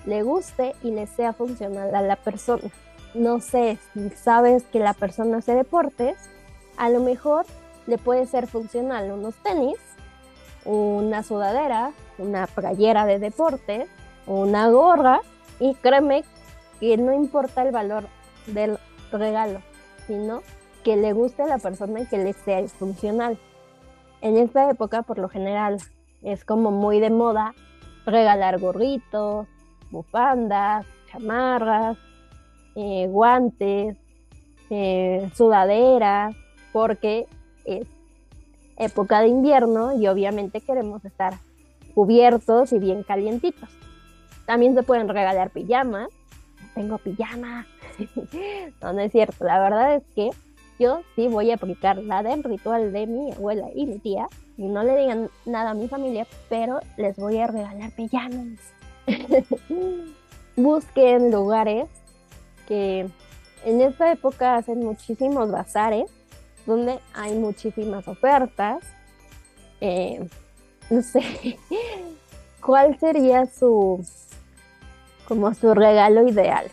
le 0.05 0.23
guste 0.23 0.75
y 0.83 0.91
le 0.91 1.07
sea 1.07 1.33
funcional 1.33 1.95
a 1.95 2.03
la 2.03 2.17
persona. 2.17 2.71
No 3.15 3.41
sé, 3.41 3.79
si 3.95 4.11
sabes 4.11 4.65
que 4.65 4.79
la 4.79 4.93
persona 4.93 5.39
hace 5.39 5.55
deportes, 5.55 6.19
a 6.77 6.91
lo 6.91 7.01
mejor 7.01 7.47
le 7.87 7.97
puede 7.97 8.27
ser 8.27 8.47
funcional 8.47 9.11
unos 9.13 9.35
tenis, 9.37 9.79
una 10.67 11.23
sudadera, 11.23 11.93
una 12.19 12.47
playera 12.47 13.07
de 13.07 13.19
deporte, 13.19 13.87
una 14.27 14.69
gorra 14.69 15.21
y 15.61 15.75
créeme 15.75 16.25
que 16.81 16.97
no 16.97 17.13
importa 17.13 17.63
el 17.63 17.73
valor 17.73 18.05
del 18.47 18.79
regalo, 19.13 19.61
sino 20.07 20.43
que 20.85 20.97
le 20.97 21.13
guste 21.13 21.43
a 21.43 21.47
la 21.47 21.59
persona 21.59 22.01
y 22.01 22.07
que 22.07 22.19
le 22.19 22.33
sea 22.33 22.67
funcional. 22.69 23.39
En 24.21 24.37
esta 24.37 24.71
época, 24.71 25.03
por 25.03 25.19
lo 25.19 25.29
general, 25.29 25.79
es 26.23 26.45
como 26.45 26.71
muy 26.71 27.01
de 27.01 27.11
moda 27.11 27.55
regalar 28.05 28.59
gorritos, 28.59 29.47
bufandas, 29.91 30.87
chamarras, 31.11 31.97
eh, 32.75 33.07
guantes, 33.09 33.97
eh, 34.71 35.31
sudaderas, 35.35 36.35
porque 36.73 37.27
es 37.65 37.87
época 38.77 39.21
de 39.21 39.29
invierno 39.29 39.95
y 39.95 40.07
obviamente 40.07 40.61
queremos 40.61 41.05
estar 41.05 41.35
cubiertos 41.97 42.75
y 42.75 42.79
bien 42.79 43.03
calientitos. 43.05 43.71
También 44.45 44.75
se 44.75 44.83
pueden 44.83 45.09
regalar 45.09 45.49
pijamas, 45.49 46.11
tengo 46.75 46.99
pijama. 46.99 47.67
no, 48.83 48.93
no 48.93 49.01
es 49.01 49.11
cierto. 49.11 49.47
La 49.47 49.59
verdad 49.59 49.95
es 49.95 50.03
que 50.15 50.29
yo 50.79 51.01
sí 51.17 51.27
voy 51.27 51.51
a 51.51 51.55
aplicar 51.55 51.97
la 51.97 52.23
del 52.23 52.45
ritual 52.45 52.93
de 52.93 53.07
mi 53.07 53.33
abuela 53.33 53.69
y 53.75 53.87
mi 53.87 53.99
tía. 53.99 54.29
Y 54.59 54.67
no 54.67 54.85
le 54.85 54.95
digan 54.95 55.31
nada 55.47 55.71
a 55.71 55.75
mi 55.75 55.89
familia, 55.89 56.27
pero 56.51 56.81
les 56.99 57.17
voy 57.17 57.39
a 57.39 57.47
regalar 57.47 57.91
pijamas. 57.93 58.59
Busquen 60.57 61.31
lugares 61.31 61.89
que 62.69 63.09
en 63.65 63.81
esta 63.81 64.13
época 64.13 64.57
hacen 64.57 64.81
muchísimos 64.81 65.51
bazares, 65.51 66.11
donde 66.67 66.99
hay 67.15 67.35
muchísimas 67.37 68.07
ofertas. 68.07 68.85
Eh, 69.81 70.29
no 70.91 71.03
sé, 71.03 71.59
¿cuál 72.61 72.99
sería 72.99 73.47
su 73.47 74.05
como 75.27 75.53
su 75.55 75.75
regalo 75.75 76.27
ideal. 76.27 76.71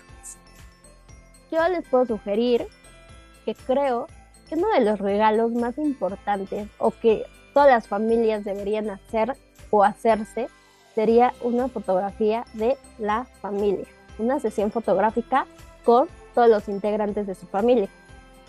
Yo 1.51 1.67
les 1.67 1.85
puedo 1.87 2.05
sugerir 2.05 2.67
que 3.45 3.55
creo 3.55 4.07
que 4.47 4.55
uno 4.55 4.67
de 4.69 4.81
los 4.81 4.99
regalos 4.99 5.51
más 5.51 5.77
importantes 5.77 6.67
o 6.77 6.91
que 6.91 7.25
todas 7.53 7.69
las 7.69 7.87
familias 7.87 8.43
deberían 8.43 8.89
hacer 8.89 9.35
o 9.69 9.83
hacerse 9.83 10.47
sería 10.95 11.33
una 11.41 11.67
fotografía 11.67 12.45
de 12.53 12.77
la 12.99 13.25
familia, 13.41 13.85
una 14.19 14.39
sesión 14.39 14.71
fotográfica 14.71 15.45
con 15.83 16.07
todos 16.33 16.49
los 16.49 16.67
integrantes 16.67 17.27
de 17.27 17.35
su 17.35 17.47
familia. 17.47 17.89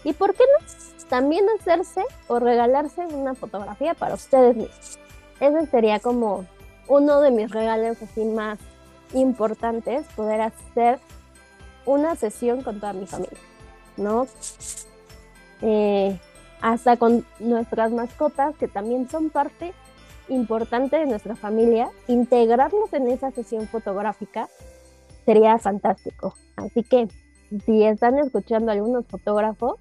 ¿Y 0.05 0.13
por 0.13 0.35
qué 0.35 0.45
no? 0.45 0.67
También 1.09 1.47
hacerse 1.59 2.03
o 2.29 2.39
regalarse 2.39 3.03
una 3.07 3.35
fotografía 3.35 3.95
para 3.95 4.15
ustedes 4.15 4.57
mismos. 4.57 4.99
Ese 5.41 5.67
sería 5.67 6.01
como 6.01 6.47
uno 6.89 7.21
de 7.21 7.31
mis 7.31 7.51
regalos 7.51 8.01
así 8.03 8.25
más 8.25 8.59
importante 9.13 9.97
es 9.97 10.07
poder 10.09 10.41
hacer 10.41 10.99
una 11.87 12.17
sesión 12.17 12.63
con 12.63 12.81
toda 12.81 12.93
mi 12.93 13.07
familia, 13.07 13.39
¿no? 13.97 14.27
Eh, 15.61 16.19
hasta 16.61 16.97
con 16.97 17.27
nuestras 17.41 17.93
mascotas, 17.93 18.57
que 18.57 18.69
también 18.69 19.09
son 19.09 19.31
parte 19.31 19.73
importante 20.29 20.97
de 20.97 21.07
nuestra 21.07 21.37
familia, 21.37 21.91
integrarlos 22.09 22.93
en 22.93 23.09
esa 23.09 23.31
sesión 23.31 23.69
fotográfica 23.69 24.49
sería 25.25 25.59
fantástico. 25.59 26.35
Así 26.57 26.83
que 26.83 27.09
si 27.65 27.85
están 27.85 28.19
escuchando 28.19 28.73
algunos 28.73 29.07
fotógrafos, 29.07 29.79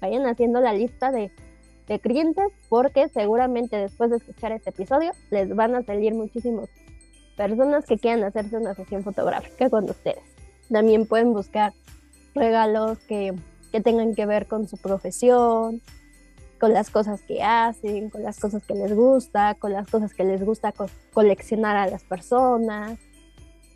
vayan 0.00 0.26
haciendo 0.26 0.60
la 0.60 0.72
lista 0.72 1.10
de, 1.10 1.30
de 1.92 2.00
clientes 2.00 2.46
porque 2.70 3.08
seguramente 3.10 3.76
después 3.76 4.10
de 4.10 4.16
escuchar 4.16 4.52
este 4.52 4.70
episodio 4.70 5.12
les 5.30 5.54
van 5.54 5.74
a 5.74 5.82
salir 5.82 6.14
muchísimos 6.14 6.70
personas 7.36 7.84
que 7.84 7.98
quieran 7.98 8.24
hacerse 8.24 8.56
una 8.56 8.74
sesión 8.74 9.02
fotográfica 9.02 9.68
con 9.68 9.88
ustedes. 9.88 10.24
También 10.70 11.06
pueden 11.06 11.34
buscar 11.34 11.72
regalos 12.34 12.98
que, 13.00 13.34
tengan 13.84 14.14
que 14.14 14.26
ver 14.26 14.46
con 14.46 14.68
su 14.68 14.76
profesión, 14.76 15.80
con 16.58 16.72
las 16.72 16.90
cosas 16.90 17.20
que 17.22 17.42
hacen, 17.42 18.10
con 18.10 18.22
las 18.22 18.38
cosas 18.38 18.64
que 18.64 18.74
les 18.74 18.94
gusta, 18.94 19.54
con 19.54 19.72
las 19.72 19.88
cosas 19.88 20.14
que 20.14 20.24
les 20.24 20.44
gusta 20.44 20.72
coleccionar 21.12 21.76
a 21.76 21.86
las 21.86 22.04
personas. 22.04 22.98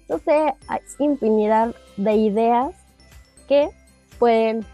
No 0.08 0.18
sé, 0.18 0.54
hay 0.68 0.80
infinidad 0.98 1.74
de 1.96 2.14
ideas 2.14 2.74
que 3.48 3.70
pueden 4.18 4.64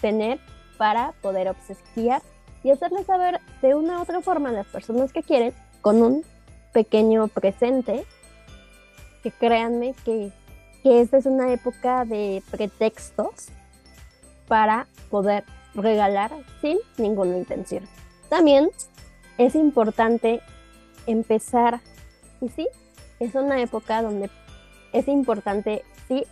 tener 0.00 0.38
para 0.78 1.12
poder 1.22 1.48
obsequiar 1.48 2.22
y 2.62 2.70
hacerles 2.70 3.06
saber 3.06 3.40
de 3.60 3.74
una 3.74 3.98
u 3.98 4.02
otra 4.02 4.20
forma 4.20 4.50
a 4.50 4.52
las 4.52 4.66
personas 4.66 5.12
que 5.12 5.22
quieren 5.22 5.52
con 5.80 6.02
un 6.02 6.24
pequeño 6.72 7.28
presente 7.28 8.04
que 9.22 9.30
créanme 9.30 9.94
que, 10.04 10.32
esta 10.84 11.16
es 11.16 11.26
una 11.26 11.52
época 11.52 12.04
de 12.04 12.42
pretextos 12.50 13.50
para 14.48 14.88
poder 15.10 15.44
regalar 15.74 16.32
sin 16.60 16.78
ninguna 16.98 17.38
intención. 17.38 17.84
También 18.28 18.70
es 19.38 19.54
importante 19.54 20.40
empezar, 21.06 21.80
y 22.40 22.48
sí, 22.48 22.66
es 23.20 23.36
una 23.36 23.60
época 23.62 24.02
donde 24.02 24.28
es 24.92 25.06
importante 25.06 25.84
sí, 26.08 26.24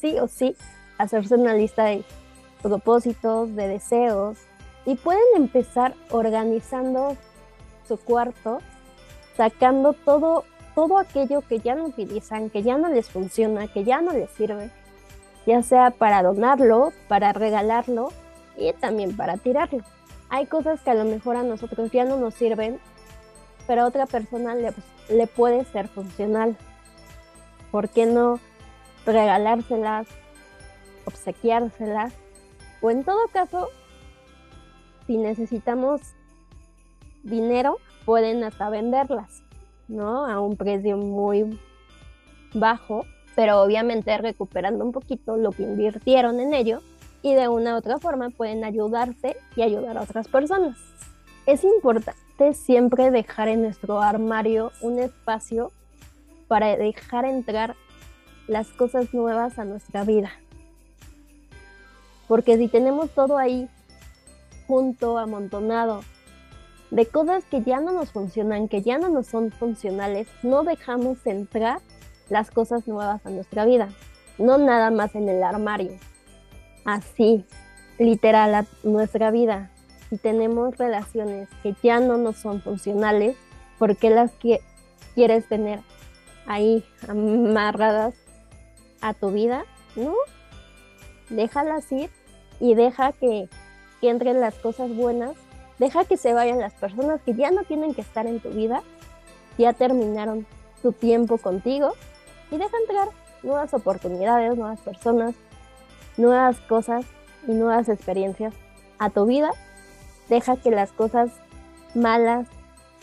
sí 0.00 0.18
o 0.18 0.26
sí 0.26 0.56
hacerse 0.98 1.36
una 1.36 1.54
lista 1.54 1.84
de 1.84 2.04
propósitos, 2.62 3.54
de 3.54 3.68
deseos, 3.68 4.38
y 4.86 4.96
pueden 4.96 5.24
empezar 5.36 5.94
organizando 6.10 7.16
su 7.86 7.96
cuarto, 7.98 8.60
sacando 9.36 9.92
todo 9.92 10.44
todo 10.74 10.98
aquello 10.98 11.40
que 11.42 11.60
ya 11.60 11.74
no 11.74 11.84
utilizan, 11.84 12.50
que 12.50 12.62
ya 12.62 12.76
no 12.76 12.88
les 12.88 13.08
funciona, 13.08 13.68
que 13.68 13.84
ya 13.84 14.00
no 14.00 14.12
les 14.12 14.30
sirve, 14.30 14.70
ya 15.46 15.62
sea 15.62 15.90
para 15.90 16.22
donarlo, 16.22 16.92
para 17.08 17.32
regalarlo 17.32 18.12
y 18.56 18.72
también 18.74 19.16
para 19.16 19.36
tirarlo. 19.36 19.82
Hay 20.30 20.46
cosas 20.46 20.80
que 20.80 20.90
a 20.90 20.94
lo 20.94 21.04
mejor 21.04 21.36
a 21.36 21.42
nosotros 21.42 21.90
ya 21.92 22.04
no 22.04 22.16
nos 22.16 22.34
sirven, 22.34 22.80
pero 23.66 23.82
a 23.82 23.86
otra 23.86 24.06
persona 24.06 24.54
le, 24.54 24.72
le 25.08 25.26
puede 25.26 25.64
ser 25.66 25.88
funcional. 25.88 26.56
¿Por 27.70 27.88
qué 27.88 28.06
no 28.06 28.40
regalárselas, 29.06 30.08
obsequiárselas? 31.04 32.12
O 32.80 32.90
en 32.90 33.04
todo 33.04 33.28
caso, 33.32 33.70
si 35.06 35.16
necesitamos 35.16 36.00
dinero, 37.22 37.78
pueden 38.04 38.44
hasta 38.44 38.68
venderlas. 38.70 39.44
¿no? 39.88 40.26
A 40.26 40.40
un 40.40 40.56
precio 40.56 40.96
muy 40.96 41.58
bajo, 42.52 43.04
pero 43.34 43.62
obviamente 43.62 44.16
recuperando 44.18 44.84
un 44.84 44.92
poquito 44.92 45.36
lo 45.36 45.50
que 45.52 45.64
invirtieron 45.64 46.40
en 46.40 46.54
ello 46.54 46.80
y 47.22 47.34
de 47.34 47.48
una 47.48 47.74
u 47.74 47.78
otra 47.78 47.98
forma 47.98 48.30
pueden 48.30 48.64
ayudarse 48.64 49.36
y 49.56 49.62
ayudar 49.62 49.98
a 49.98 50.02
otras 50.02 50.28
personas. 50.28 50.78
Es 51.46 51.64
importante 51.64 52.54
siempre 52.54 53.10
dejar 53.10 53.48
en 53.48 53.62
nuestro 53.62 54.00
armario 54.00 54.72
un 54.80 54.98
espacio 54.98 55.72
para 56.48 56.76
dejar 56.76 57.24
entrar 57.24 57.74
las 58.46 58.68
cosas 58.68 59.12
nuevas 59.14 59.58
a 59.58 59.64
nuestra 59.64 60.04
vida. 60.04 60.30
Porque 62.28 62.56
si 62.56 62.68
tenemos 62.68 63.10
todo 63.10 63.36
ahí 63.36 63.68
junto, 64.66 65.18
amontonado, 65.18 66.02
de 66.90 67.06
cosas 67.06 67.44
que 67.44 67.62
ya 67.62 67.80
no 67.80 67.92
nos 67.92 68.12
funcionan, 68.12 68.68
que 68.68 68.82
ya 68.82 68.98
no 68.98 69.08
nos 69.08 69.26
son 69.26 69.50
funcionales, 69.50 70.28
no 70.42 70.62
dejamos 70.62 71.26
entrar 71.26 71.80
las 72.28 72.50
cosas 72.50 72.86
nuevas 72.86 73.24
a 73.26 73.30
nuestra 73.30 73.64
vida. 73.64 73.88
No 74.38 74.58
nada 74.58 74.90
más 74.90 75.14
en 75.14 75.28
el 75.28 75.42
armario. 75.42 75.92
Así, 76.84 77.44
literal, 77.98 78.54
a 78.54 78.66
nuestra 78.82 79.30
vida. 79.30 79.70
Si 80.10 80.18
tenemos 80.18 80.76
relaciones 80.76 81.48
que 81.62 81.74
ya 81.82 82.00
no 82.00 82.16
nos 82.16 82.36
son 82.36 82.60
funcionales, 82.60 83.36
¿por 83.78 83.96
qué 83.96 84.10
las 84.10 84.32
quieres 85.14 85.48
tener 85.48 85.80
ahí 86.46 86.84
amarradas 87.08 88.14
a 89.00 89.14
tu 89.14 89.30
vida? 89.30 89.64
No, 89.96 90.14
déjalas 91.30 91.90
ir 91.90 92.10
y 92.60 92.74
deja 92.74 93.12
que, 93.12 93.48
que 94.04 94.10
entren 94.10 94.38
las 94.38 94.56
cosas 94.56 94.94
buenas, 94.94 95.34
deja 95.78 96.04
que 96.04 96.18
se 96.18 96.34
vayan 96.34 96.60
las 96.60 96.74
personas 96.74 97.22
que 97.22 97.32
ya 97.32 97.50
no 97.50 97.64
tienen 97.64 97.94
que 97.94 98.02
estar 98.02 98.26
en 98.26 98.38
tu 98.38 98.50
vida, 98.50 98.82
ya 99.56 99.72
terminaron 99.72 100.46
su 100.82 100.92
tiempo 100.92 101.38
contigo 101.38 101.94
y 102.50 102.58
deja 102.58 102.76
entrar 102.80 103.08
nuevas 103.42 103.72
oportunidades, 103.72 104.58
nuevas 104.58 104.78
personas, 104.80 105.34
nuevas 106.18 106.60
cosas 106.68 107.06
y 107.48 107.52
nuevas 107.52 107.88
experiencias 107.88 108.52
a 108.98 109.08
tu 109.08 109.24
vida. 109.24 109.52
Deja 110.28 110.58
que 110.58 110.70
las 110.70 110.92
cosas 110.92 111.30
malas 111.94 112.46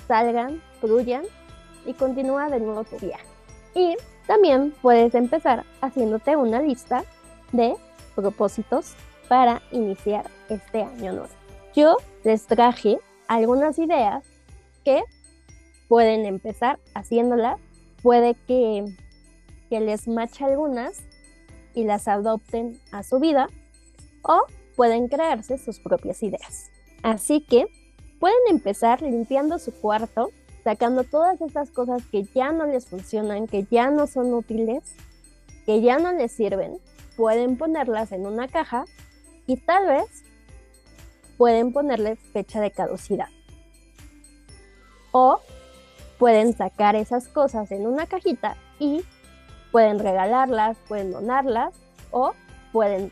salgan, 0.08 0.62
fluyan 0.82 1.24
y 1.84 1.94
continúa 1.96 2.48
de 2.50 2.60
nuevo 2.60 2.84
tu 2.84 3.00
viaje. 3.00 3.26
Y 3.74 3.98
también 4.28 4.72
puedes 4.84 5.16
empezar 5.16 5.66
haciéndote 5.82 6.36
una 6.36 6.62
lista 6.62 7.06
de 7.54 7.76
propósitos 8.14 8.94
para 9.32 9.62
iniciar 9.72 10.30
este 10.50 10.82
año 10.82 11.14
nuevo. 11.14 11.30
Yo 11.74 11.96
les 12.26 12.48
traje 12.48 13.00
algunas 13.30 13.80
ideas 13.80 14.26
que 14.84 15.02
pueden 15.88 16.26
empezar 16.26 16.80
haciéndolas. 16.96 17.58
Puede 18.04 18.36
que, 18.46 18.84
que 19.70 19.80
les 19.80 20.10
mache 20.10 20.44
algunas 20.44 21.04
y 21.74 21.86
las 21.86 22.10
adopten 22.10 22.78
a 22.92 23.04
su 23.04 23.22
vida 23.22 23.48
o 24.22 24.42
pueden 24.76 25.08
crearse 25.08 25.58
sus 25.58 25.80
propias 25.80 26.22
ideas. 26.24 26.70
Así 27.02 27.40
que 27.40 27.68
pueden 28.20 28.42
empezar 28.50 29.02
limpiando 29.02 29.60
su 29.60 29.72
cuarto, 29.72 30.32
sacando 30.66 31.06
todas 31.06 31.40
estas 31.40 31.72
cosas 31.72 32.04
que 32.12 32.24
ya 32.36 32.52
no 32.52 32.66
les 32.66 32.86
funcionan, 32.86 33.48
que 33.48 33.66
ya 33.72 33.92
no 33.92 34.08
son 34.08 34.34
útiles, 34.34 34.94
que 35.66 35.80
ya 35.80 36.00
no 36.00 36.12
les 36.12 36.34
sirven 36.34 36.82
pueden 37.16 37.58
ponerlas 37.58 38.12
en 38.12 38.26
una 38.26 38.48
caja 38.48 38.86
y 39.52 39.58
tal 39.58 39.86
vez 39.86 40.24
pueden 41.38 41.74
ponerle 41.74 42.16
fecha 42.16 42.62
de 42.62 42.72
caducidad. 42.72 43.28
O 45.12 45.42
pueden 46.18 46.56
sacar 46.56 46.96
esas 46.96 47.28
cosas 47.28 47.70
en 47.74 47.86
una 47.86 48.06
cajita 48.06 48.56
y 48.80 49.04
pueden 49.74 50.00
regalarlas, 50.00 50.78
pueden 50.88 51.12
donarlas 51.12 51.74
o 52.12 52.34
pueden 52.72 53.12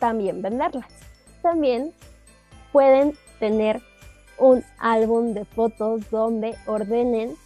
también 0.00 0.42
venderlas. 0.42 0.90
También 1.40 1.92
pueden 2.72 3.16
tener 3.38 3.80
un 4.38 4.64
álbum 4.80 5.34
de 5.34 5.44
fotos 5.44 6.10
donde 6.10 6.56
ordenen 6.66 7.36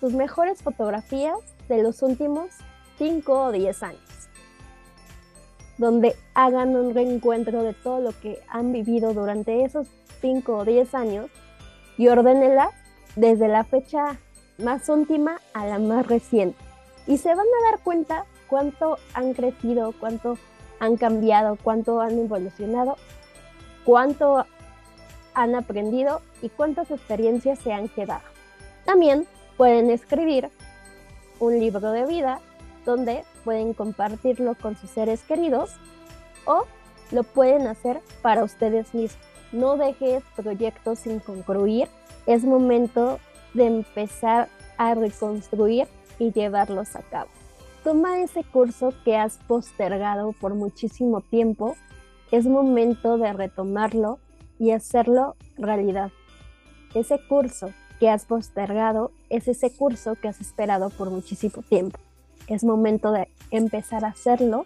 sus 0.00 0.14
mejores 0.14 0.64
fotografías 0.64 1.38
de 1.68 1.80
los 1.80 2.02
últimos 2.02 2.48
5 2.98 3.32
o 3.32 3.52
10 3.52 3.82
años 3.84 4.01
donde 5.78 6.14
hagan 6.34 6.76
un 6.76 6.94
reencuentro 6.94 7.62
de 7.62 7.72
todo 7.72 8.00
lo 8.00 8.12
que 8.20 8.38
han 8.48 8.72
vivido 8.72 9.14
durante 9.14 9.64
esos 9.64 9.88
5 10.20 10.58
o 10.58 10.64
10 10.64 10.94
años 10.94 11.30
y 11.96 12.08
ordénela 12.08 12.70
desde 13.16 13.48
la 13.48 13.64
fecha 13.64 14.18
más 14.58 14.88
última 14.88 15.40
a 15.54 15.66
la 15.66 15.78
más 15.78 16.06
reciente. 16.06 16.58
Y 17.06 17.18
se 17.18 17.28
van 17.28 17.46
a 17.46 17.70
dar 17.70 17.80
cuenta 17.80 18.26
cuánto 18.48 18.98
han 19.14 19.34
crecido, 19.34 19.92
cuánto 19.98 20.38
han 20.78 20.96
cambiado, 20.96 21.56
cuánto 21.62 22.00
han 22.00 22.18
evolucionado, 22.18 22.96
cuánto 23.84 24.44
han 25.34 25.54
aprendido 25.54 26.20
y 26.42 26.48
cuántas 26.48 26.90
experiencias 26.90 27.58
se 27.58 27.72
han 27.72 27.88
quedado. 27.88 28.22
También 28.84 29.26
pueden 29.56 29.90
escribir 29.90 30.50
un 31.40 31.58
libro 31.58 31.90
de 31.90 32.06
vida 32.06 32.40
donde 32.84 33.24
pueden 33.44 33.74
compartirlo 33.74 34.54
con 34.54 34.76
sus 34.76 34.90
seres 34.90 35.22
queridos 35.22 35.70
o 36.44 36.64
lo 37.10 37.22
pueden 37.22 37.66
hacer 37.66 38.00
para 38.22 38.44
ustedes 38.44 38.94
mismos. 38.94 39.22
No 39.52 39.76
dejes 39.76 40.22
proyectos 40.34 41.00
sin 41.00 41.20
concluir. 41.20 41.88
Es 42.26 42.44
momento 42.44 43.18
de 43.52 43.66
empezar 43.66 44.48
a 44.78 44.94
reconstruir 44.94 45.86
y 46.18 46.32
llevarlos 46.32 46.96
a 46.96 47.02
cabo. 47.02 47.28
Toma 47.84 48.20
ese 48.20 48.44
curso 48.44 48.94
que 49.04 49.16
has 49.16 49.38
postergado 49.46 50.32
por 50.32 50.54
muchísimo 50.54 51.20
tiempo. 51.20 51.76
Es 52.30 52.46
momento 52.46 53.18
de 53.18 53.32
retomarlo 53.32 54.18
y 54.58 54.70
hacerlo 54.70 55.36
realidad. 55.58 56.10
Ese 56.94 57.20
curso 57.28 57.72
que 58.00 58.08
has 58.08 58.24
postergado 58.24 59.10
es 59.28 59.48
ese 59.48 59.74
curso 59.76 60.14
que 60.14 60.28
has 60.28 60.40
esperado 60.40 60.90
por 60.90 61.10
muchísimo 61.10 61.62
tiempo 61.62 61.98
es 62.46 62.64
momento 62.64 63.12
de 63.12 63.28
empezar 63.50 64.04
a 64.04 64.08
hacerlo 64.08 64.64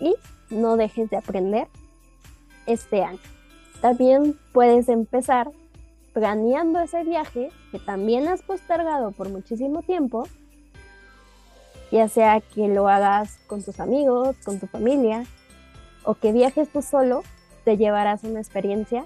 y 0.00 0.14
no 0.50 0.76
dejes 0.76 1.10
de 1.10 1.16
aprender 1.16 1.68
este 2.66 3.02
año. 3.02 3.18
También 3.80 4.38
puedes 4.52 4.88
empezar 4.88 5.50
planeando 6.12 6.80
ese 6.80 7.04
viaje 7.04 7.50
que 7.70 7.78
también 7.78 8.26
has 8.28 8.42
postergado 8.42 9.10
por 9.12 9.28
muchísimo 9.28 9.82
tiempo, 9.82 10.26
ya 11.92 12.08
sea 12.08 12.40
que 12.40 12.68
lo 12.68 12.88
hagas 12.88 13.38
con 13.46 13.62
tus 13.62 13.80
amigos, 13.80 14.36
con 14.44 14.58
tu 14.58 14.66
familia, 14.66 15.24
o 16.04 16.14
que 16.14 16.32
viajes 16.32 16.68
tú 16.70 16.82
solo, 16.82 17.22
te 17.64 17.76
llevarás 17.76 18.24
una 18.24 18.40
experiencia 18.40 19.04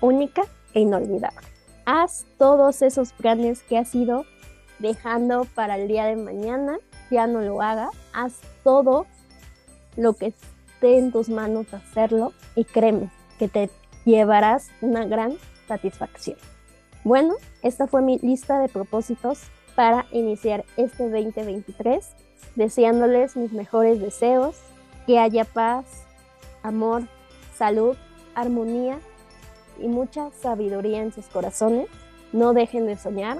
única 0.00 0.42
e 0.72 0.80
inolvidable. 0.80 1.46
Haz 1.86 2.26
todos 2.38 2.82
esos 2.82 3.12
planes 3.12 3.62
que 3.62 3.78
has 3.78 3.94
ido 3.94 4.24
dejando 4.78 5.44
para 5.54 5.76
el 5.76 5.86
día 5.86 6.06
de 6.06 6.16
mañana 6.16 6.78
ya 7.14 7.26
no 7.26 7.40
lo 7.40 7.62
haga, 7.62 7.90
haz 8.12 8.40
todo 8.64 9.06
lo 9.96 10.14
que 10.14 10.26
esté 10.26 10.98
en 10.98 11.12
tus 11.12 11.28
manos 11.28 11.72
hacerlo 11.72 12.32
y 12.56 12.64
créeme 12.64 13.10
que 13.38 13.48
te 13.48 13.70
llevarás 14.04 14.68
una 14.80 15.04
gran 15.04 15.36
satisfacción. 15.68 16.36
Bueno, 17.04 17.34
esta 17.62 17.86
fue 17.86 18.02
mi 18.02 18.18
lista 18.18 18.58
de 18.58 18.68
propósitos 18.68 19.42
para 19.76 20.06
iniciar 20.10 20.64
este 20.76 21.04
2023, 21.08 22.04
deseándoles 22.56 23.36
mis 23.36 23.52
mejores 23.52 24.00
deseos, 24.00 24.56
que 25.06 25.18
haya 25.18 25.44
paz, 25.44 25.84
amor, 26.62 27.06
salud, 27.56 27.96
armonía 28.34 28.98
y 29.78 29.86
mucha 29.86 30.30
sabiduría 30.32 31.02
en 31.02 31.12
sus 31.12 31.26
corazones. 31.26 31.88
No 32.32 32.52
dejen 32.52 32.86
de 32.86 32.96
soñar, 32.96 33.38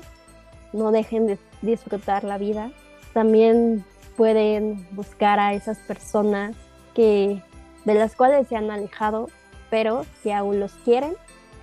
no 0.73 0.93
dejen 0.93 1.27
de 1.27 1.39
disfrutar 1.63 2.23
la 2.23 2.39
vida, 2.39 2.71
también 3.15 3.85
pueden 4.17 4.87
buscar 4.91 5.41
a 5.41 5.55
esas 5.55 5.79
personas 5.79 6.55
que 6.95 7.43
de 7.85 7.95
las 7.95 8.15
cuales 8.17 8.49
se 8.49 8.57
han 8.57 8.71
alejado, 8.71 9.31
pero 9.71 10.05
que 10.23 10.33
aún 10.33 10.61
los 10.61 10.73
quieren, 10.85 11.15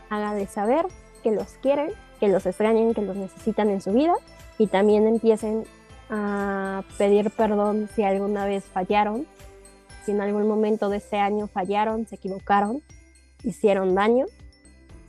háganles 0.09 0.49
saber 0.49 0.85
que 1.23 1.31
los 1.31 1.47
quieren, 1.61 1.91
que 2.19 2.27
los 2.27 2.45
extrañen, 2.45 2.93
que 2.93 3.01
los 3.01 3.15
necesitan 3.15 3.69
en 3.69 3.81
su 3.81 3.91
vida 3.91 4.13
y 4.57 4.67
también 4.67 5.07
empiecen 5.07 5.65
a 6.09 6.83
pedir 6.97 7.31
perdón 7.31 7.89
si 7.95 8.03
alguna 8.03 8.45
vez 8.45 8.65
fallaron, 8.65 9.25
si 10.05 10.11
en 10.11 10.21
algún 10.21 10.47
momento 10.47 10.89
de 10.89 10.97
este 10.97 11.17
año 11.17 11.47
fallaron, 11.47 12.07
se 12.07 12.15
equivocaron, 12.15 12.81
hicieron 13.43 13.95
daño. 13.95 14.25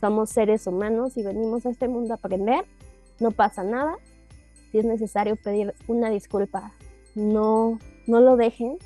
Somos 0.01 0.31
seres 0.31 0.67
humanos 0.67 1.17
y 1.17 1.23
venimos 1.23 1.67
a 1.67 1.71
este 1.71 1.87
mundo 1.87 2.15
a 2.15 2.17
aprender, 2.17 2.65
no 3.21 3.31
pasa 3.31 3.63
nada, 3.63 3.97
si 4.73 4.79
es 4.79 4.85
necesario 4.87 5.37
pedir 5.37 5.75
una 5.87 6.09
disculpa, 6.09 6.73
no, 7.15 7.79
no 8.07 8.21
lo 8.21 8.37
dejen, 8.37 8.79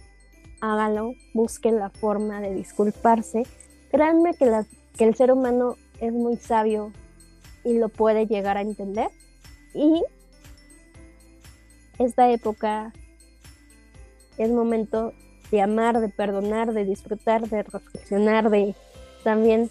háganlo, 0.61 1.15
busquen 1.33 1.79
la 1.79 1.91
forma 1.91 2.41
de 2.41 2.53
disculparse. 2.53 3.45
Créanme 3.91 4.35
que, 4.35 4.51
que 4.99 5.05
el 5.05 5.15
ser 5.15 5.31
humano 5.31 5.77
es 6.01 6.13
muy 6.13 6.37
sabio 6.37 6.93
y 7.65 7.79
lo 7.79 7.89
puede 7.89 8.27
llegar 8.27 8.57
a 8.57 8.63
entender. 8.63 9.09
Y 9.75 10.03
esta 11.99 12.31
época 12.31 12.93
es 14.39 14.51
momento 14.51 15.13
de 15.53 15.63
amar, 15.63 16.01
de 16.01 16.09
perdonar, 16.09 16.73
de 16.73 16.85
disfrutar, 16.85 17.49
de 17.49 17.63
reflexionar, 17.63 18.51
de 18.51 18.75
también 19.23 19.71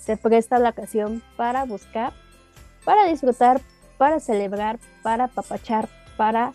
se 0.00 0.16
presta 0.16 0.58
la 0.58 0.70
ocasión 0.70 1.22
para 1.36 1.64
buscar, 1.64 2.12
para 2.84 3.04
disfrutar, 3.06 3.60
para 3.98 4.20
celebrar, 4.20 4.78
para 5.02 5.28
papachar, 5.28 5.88
para 6.16 6.52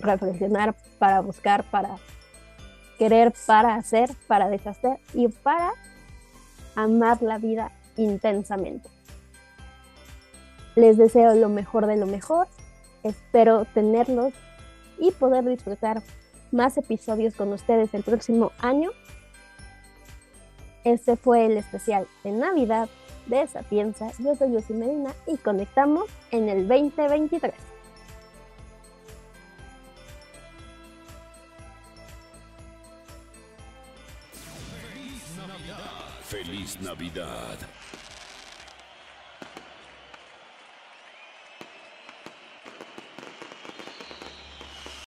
reflexionar, 0.00 0.74
para 0.98 1.20
buscar, 1.20 1.64
para 1.64 1.96
querer 2.98 3.32
para 3.46 3.76
hacer, 3.76 4.10
para 4.26 4.50
deshacer 4.50 4.98
y 5.14 5.28
para 5.28 5.72
amar 6.74 7.22
la 7.22 7.38
vida 7.38 7.72
intensamente. 7.96 8.90
Les 10.74 10.98
deseo 10.98 11.34
lo 11.34 11.48
mejor 11.48 11.86
de 11.86 11.96
lo 11.96 12.06
mejor. 12.06 12.46
Espero 13.02 13.64
tenerlos 13.64 14.34
y 14.98 15.12
poder 15.12 15.46
disfrutar 15.46 16.02
más 16.52 16.76
episodios 16.76 17.34
con 17.34 17.52
ustedes 17.52 17.94
el 17.94 18.02
próximo 18.02 18.52
año. 18.58 18.90
Este 20.84 21.16
fue 21.16 21.46
el 21.46 21.56
especial 21.56 22.06
de 22.22 22.32
Navidad 22.32 22.88
de 23.30 23.46
Sapienza. 23.46 24.10
Yo 24.18 24.34
soy 24.34 24.50
Lucy 24.50 24.74
Medina 24.74 25.14
y 25.26 25.36
conectamos 25.38 26.04
en 26.30 26.48
el 26.48 26.68
2023. 26.68 27.54
Feliz 36.24 36.80
Navidad. 36.80 37.58